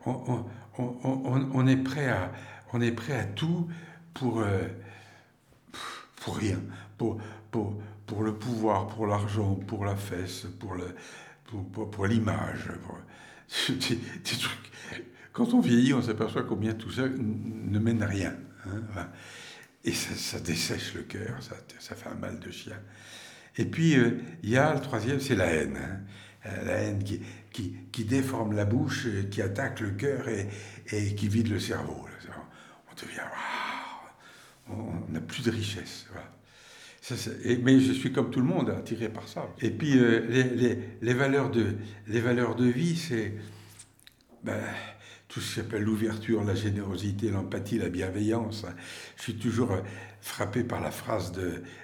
On, 0.06 1.68
est 1.68 1.78
prêt 1.78 2.10
à, 2.10 2.32
on 2.74 2.82
est 2.82 2.92
prêt 2.92 3.18
à 3.18 3.24
tout 3.24 3.68
pour, 4.14 4.42
euh, 4.42 4.68
pour 6.18 6.38
rien, 6.38 6.60
pour, 6.98 7.20
pour, 7.52 7.82
pour 8.06 8.24
le 8.24 8.36
pouvoir, 8.36 8.88
pour 8.88 9.08
l'argent, 9.08 9.56
pour 9.56 9.86
la 9.86 9.96
fesse, 9.96 10.48
pour 10.60 10.76
le, 10.76 10.96
pour, 11.72 12.06
l'image. 12.06 12.70
Quand 15.34 15.54
on 15.54 15.60
vieillit, 15.60 15.94
on 15.94 16.02
s'aperçoit 16.02 16.44
combien 16.44 16.74
tout 16.74 16.92
ça 16.92 17.08
ne 17.08 17.80
mène 17.80 18.02
à 18.04 18.08
rien. 18.08 18.34
Hein, 18.66 19.10
et 19.84 19.92
ça, 19.92 20.40
dessèche 20.40 20.96
le 20.96 21.04
cœur, 21.04 21.42
ça, 21.42 21.56
ça, 21.80 21.96
fait 21.96 22.10
un 22.10 22.16
mal 22.16 22.40
de 22.40 22.50
chien. 22.50 22.78
Et 23.58 23.66
puis, 23.66 23.96
euh, 23.96 24.20
il 24.42 24.50
y 24.50 24.58
a 24.58 24.74
le 24.74 24.82
troisième, 24.82 25.20
c'est 25.20 25.36
la 25.36 25.46
haine. 25.46 25.78
Hein. 25.78 26.00
Euh, 26.46 26.66
la 26.66 26.74
haine 26.74 27.04
qui, 27.04 27.22
qui, 27.52 27.76
qui, 27.92 28.06
déforme 28.06 28.54
la 28.54 28.66
bouche, 28.66 29.08
euh, 29.08 29.24
qui 29.24 29.42
attaque 29.42 29.80
le 29.80 29.92
cœur 29.92 30.30
et, 30.30 30.48
et, 30.92 31.16
qui 31.16 31.28
vide 31.28 31.50
le 31.50 31.60
cerveau. 31.60 32.06
On 32.92 32.96
devient... 33.02 33.22
on 34.70 35.12
n'a 35.12 35.22
plus 35.22 35.44
de 35.44 35.52
richesse. 35.52 36.08
Mais 37.64 37.80
je 37.80 37.94
suis 37.94 38.12
comme 38.12 38.30
tout 38.30 38.42
le 38.42 38.46
monde, 38.46 38.70
attiré 38.70 39.10
par 39.10 39.28
ça. 39.28 39.48
Et 39.60 39.72
puis, 39.72 39.98
euh, 39.98 40.22
les, 41.02 41.14
valeurs 41.14 41.50
de, 41.50 41.76
les 42.08 42.20
valeurs 42.20 42.56
de 42.56 42.66
vie, 42.66 42.96
c'est 42.96 43.34
ben, 44.44 44.62
tout 45.28 45.40
ce 45.40 45.48
qui 45.48 45.56
s'appelle 45.62 45.84
l'ouverture, 45.84 46.44
la 46.44 46.56
générosité, 46.56 47.30
l'empathie, 47.32 47.80
la 47.80 47.90
bienveillance. 47.90 48.66
Je 49.18 49.24
suis 49.24 49.36
toujours 49.36 49.76
frappé 50.22 50.64
par 50.64 50.80
la 50.80 50.92
phrase 50.92 51.32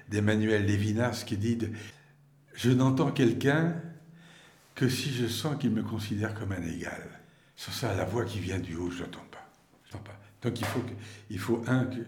d'Emmanuel 0.09 0.65
Lévinas 0.65 1.23
qui 1.25 1.37
dit 1.37 1.57
Je 2.53 2.69
n'entends 2.69 3.11
quelqu'un 3.11 3.75
que 4.81 4.89
si 4.89 5.11
je 5.11 5.27
sens 5.27 5.59
qu'il 5.59 5.69
me 5.69 5.83
considère 5.83 6.33
comme 6.33 6.53
un 6.53 6.63
égal. 6.63 7.07
C'est 7.55 7.71
ça, 7.71 7.93
la 7.93 8.03
voix 8.03 8.25
qui 8.25 8.39
vient 8.39 8.57
du 8.57 8.75
haut, 8.75 8.89
je 8.89 9.03
n'entends 9.03 9.27
pas. 9.29 9.99
pas. 9.99 10.19
Donc 10.41 10.59
il 10.59 10.65
faut, 10.65 10.81
il 11.29 11.37
faut 11.37 11.63
un, 11.67 11.85
que 11.85 11.99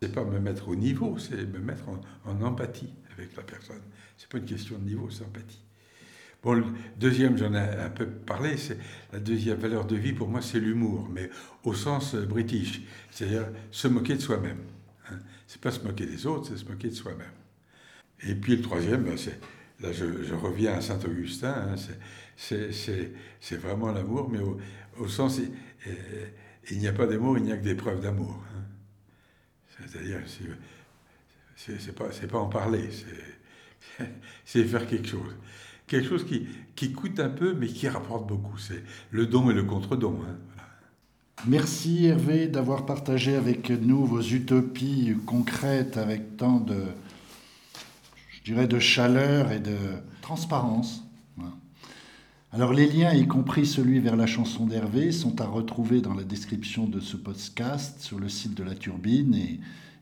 c'est 0.00 0.10
pas 0.10 0.24
me 0.24 0.40
mettre 0.40 0.68
au 0.68 0.74
niveau, 0.74 1.18
c'est 1.18 1.44
me 1.44 1.58
mettre 1.58 1.84
en, 2.24 2.40
empathie 2.40 2.94
avec 3.14 3.36
la 3.36 3.42
personne. 3.42 3.82
C'est 4.16 4.26
pas 4.26 4.38
une 4.38 4.46
question 4.46 4.78
de 4.78 4.84
niveau, 4.84 5.10
c'est 5.10 5.22
empathie. 5.22 5.60
Bon, 6.42 6.54
le 6.54 6.64
deuxième, 6.96 7.36
j'en 7.36 7.52
ai 7.52 7.58
un 7.58 7.90
peu 7.90 8.06
parlé, 8.06 8.56
c'est 8.56 8.78
la 9.12 9.20
deuxième 9.20 9.58
valeur 9.58 9.84
de 9.84 9.94
vie 9.94 10.14
pour 10.14 10.28
moi, 10.28 10.40
c'est 10.40 10.60
l'humour, 10.60 11.10
mais 11.12 11.28
au 11.62 11.74
sens 11.74 12.14
euh, 12.14 12.24
british, 12.24 12.80
c'est-à-dire 13.10 13.48
se 13.70 13.86
moquer 13.86 14.14
de 14.14 14.20
soi-même. 14.20 14.60
Hein. 15.10 15.18
C'est 15.46 15.60
pas 15.60 15.70
se 15.70 15.80
moquer 15.80 16.06
des 16.06 16.26
autres, 16.26 16.48
c'est 16.48 16.56
se 16.56 16.64
moquer 16.64 16.88
de 16.88 16.94
soi-même. 16.94 17.34
Et 18.22 18.34
puis 18.34 18.56
le 18.56 18.62
troisième, 18.62 19.02
ben, 19.02 19.18
c'est 19.18 19.38
là 19.82 19.92
je, 19.92 20.34
reviens 20.34 20.74
à 20.74 20.80
Saint 20.80 20.98
Augustin, 21.04 21.54
hein, 21.54 21.74
c'est 22.36 23.56
vraiment 23.56 23.92
l'amour, 23.92 24.30
mais 24.30 24.38
au, 24.98 25.08
sens 25.08 25.40
euh, 25.40 26.26
il 26.70 26.78
n'y 26.78 26.88
a 26.88 26.92
pas 26.92 27.06
d'amour, 27.06 27.38
il 27.38 27.44
n'y 27.44 27.52
a 27.52 27.56
que 27.56 27.64
des 27.64 27.74
preuves 27.74 28.00
d'amour. 28.00 28.42
Hein. 28.54 28.62
C'est-à-dire, 29.78 30.18
c'est 31.56 31.94
pas, 31.94 32.08
pas 32.08 32.38
en 32.38 32.48
parler, 32.48 32.88
c'est 34.44 34.64
faire 34.64 34.86
quelque 34.86 35.08
chose. 35.08 35.34
Quelque 35.86 36.08
chose 36.08 36.24
qui, 36.24 36.46
qui, 36.76 36.92
coûte 36.92 37.18
un 37.20 37.28
peu, 37.28 37.54
mais 37.54 37.66
qui 37.66 37.88
rapporte 37.88 38.26
beaucoup. 38.26 38.56
C'est 38.56 38.82
le 39.10 39.26
don 39.26 39.50
et 39.50 39.54
le 39.54 39.64
contre-don. 39.64 40.20
Hein, 40.26 40.38
Merci 41.46 42.06
Hervé 42.06 42.46
d'avoir 42.46 42.86
partagé 42.86 43.34
avec 43.34 43.70
nous 43.70 44.06
vos 44.06 44.22
utopies 44.22 45.16
concrètes 45.26 45.96
avec 45.96 46.36
tant 46.36 46.60
de, 46.60 46.84
je 48.42 48.52
dirais, 48.52 48.66
de 48.66 48.78
chaleur 48.78 49.52
et 49.52 49.60
de 49.60 49.76
transparence. 50.20 51.04
Alors 52.54 52.74
les 52.74 52.86
liens, 52.86 53.14
y 53.14 53.26
compris 53.26 53.64
celui 53.64 53.98
vers 53.98 54.14
la 54.14 54.26
chanson 54.26 54.66
d'Hervé, 54.66 55.10
sont 55.10 55.40
à 55.40 55.46
retrouver 55.46 56.02
dans 56.02 56.12
la 56.12 56.24
description 56.24 56.86
de 56.86 57.00
ce 57.00 57.16
podcast 57.16 58.02
sur 58.02 58.18
le 58.18 58.28
site 58.28 58.54
de 58.54 58.62
la 58.62 58.74
Turbine 58.74 59.34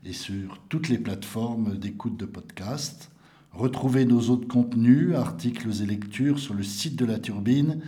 et, 0.03 0.11
sur 0.11 0.59
toutes 0.67 0.89
les 0.89 0.97
plateformes 0.97 1.77
d'écoute 1.77 2.17
de 2.17 2.25
podcast. 2.25 3.11
Retrouvez 3.53 4.03
nos 4.03 4.29
autres 4.29 4.49
contenus, 4.49 5.15
articles 5.15 5.69
et 5.81 5.85
lectures 5.85 6.39
sur 6.39 6.53
le 6.53 6.63
site 6.63 6.97
de 6.97 7.05
la 7.05 7.19
Turbine 7.19 7.79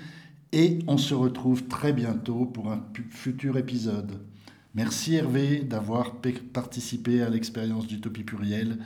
et 0.54 0.80
on 0.88 0.98
se 0.98 1.14
retrouve 1.14 1.68
très 1.68 1.92
bientôt 1.92 2.46
pour 2.46 2.72
un 2.72 2.86
futur 3.10 3.58
épisode. 3.58 4.22
Merci 4.76 5.16
Hervé 5.16 5.60
d'avoir 5.60 6.16
participé 6.54 7.22
à 7.22 7.30
l'expérience 7.30 7.88
d'Utopie 7.88 8.24
Plurielle 8.24 8.78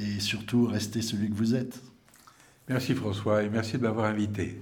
et 0.00 0.20
surtout 0.20 0.66
restez 0.66 1.02
celui 1.02 1.28
que 1.30 1.34
vous 1.34 1.54
êtes. 1.54 1.80
Merci 2.68 2.94
François 2.94 3.42
et 3.42 3.48
merci 3.48 3.76
de 3.76 3.82
m'avoir 3.82 4.06
invité. 4.06 4.60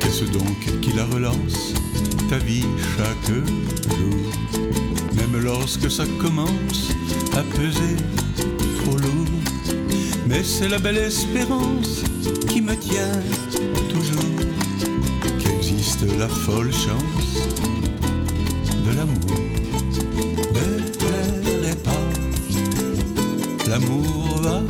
Qu'est-ce 0.00 0.24
donc 0.32 0.80
qui 0.80 0.92
la 0.92 1.04
relance, 1.06 1.74
ta 2.28 2.38
vie 2.38 2.66
chaque 2.96 3.34
jour? 3.98 4.32
Même 5.16 5.42
lorsque 5.42 5.90
ça 5.90 6.04
commence 6.20 6.90
à 7.34 7.42
peser 7.42 7.96
mais 10.32 10.42
c'est 10.42 10.68
la 10.68 10.78
belle 10.78 10.96
espérance 10.96 12.02
qui 12.48 12.62
me 12.62 12.74
tient 12.74 13.20
toujours 13.90 14.30
qu'existe 15.38 16.06
la 16.18 16.26
folle 16.26 16.72
chance 16.72 17.48
de 18.86 18.96
l'amour. 18.96 19.36
Ne 20.54 20.66
pleurez 20.96 21.76
pas, 21.84 22.04
l'amour 23.68 24.40
va. 24.40 24.62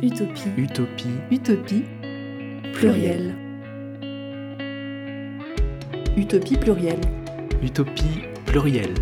Utopie. 0.00 0.48
Utopie. 0.56 1.16
Utopie. 1.32 1.84
Pluriel. 2.72 3.34
Utopie 6.16 6.56
plurielle. 6.56 7.00
Utopie 7.62 8.22
plurielle. 8.46 8.94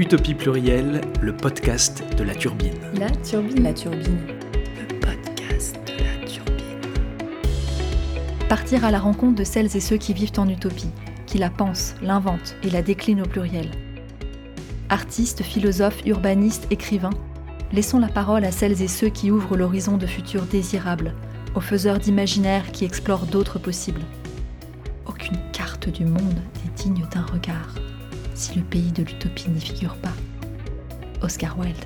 Utopie 0.00 0.32
plurielle, 0.32 1.02
le 1.20 1.36
podcast 1.36 2.02
de 2.16 2.24
la 2.24 2.34
turbine. 2.34 2.72
La 2.94 3.10
turbine. 3.10 3.62
La 3.62 3.74
turbine. 3.74 4.18
Le 4.54 4.98
podcast 4.98 5.78
de 5.86 5.92
la 6.02 6.26
turbine. 6.26 6.56
Partir 8.48 8.86
à 8.86 8.90
la 8.90 8.98
rencontre 8.98 9.34
de 9.34 9.44
celles 9.44 9.76
et 9.76 9.80
ceux 9.80 9.98
qui 9.98 10.14
vivent 10.14 10.38
en 10.38 10.48
utopie, 10.48 10.88
qui 11.26 11.36
la 11.36 11.50
pensent, 11.50 11.96
l'inventent 12.00 12.56
et 12.62 12.70
la 12.70 12.80
déclinent 12.80 13.20
au 13.20 13.28
pluriel. 13.28 13.72
Artistes, 14.88 15.42
philosophes, 15.42 16.00
urbanistes, 16.06 16.66
écrivains, 16.70 17.10
laissons 17.70 17.98
la 17.98 18.08
parole 18.08 18.46
à 18.46 18.52
celles 18.52 18.80
et 18.80 18.88
ceux 18.88 19.10
qui 19.10 19.30
ouvrent 19.30 19.58
l'horizon 19.58 19.98
de 19.98 20.06
futurs 20.06 20.46
désirables, 20.46 21.12
aux 21.54 21.60
faiseurs 21.60 21.98
d'imaginaire 21.98 22.72
qui 22.72 22.86
explorent 22.86 23.26
d'autres 23.26 23.58
possibles. 23.58 24.00
Aucune 25.04 25.36
carte 25.52 25.90
du 25.90 26.06
monde 26.06 26.40
n'est 26.64 26.72
digne 26.74 27.04
d'un 27.12 27.26
regard 27.26 27.74
si 28.40 28.54
le 28.54 28.64
pays 28.64 28.90
de 28.90 29.02
l'utopie 29.02 29.50
n'y 29.50 29.60
figure 29.60 29.94
pas. 29.96 30.14
Oscar 31.20 31.58
Wilde. 31.58 31.76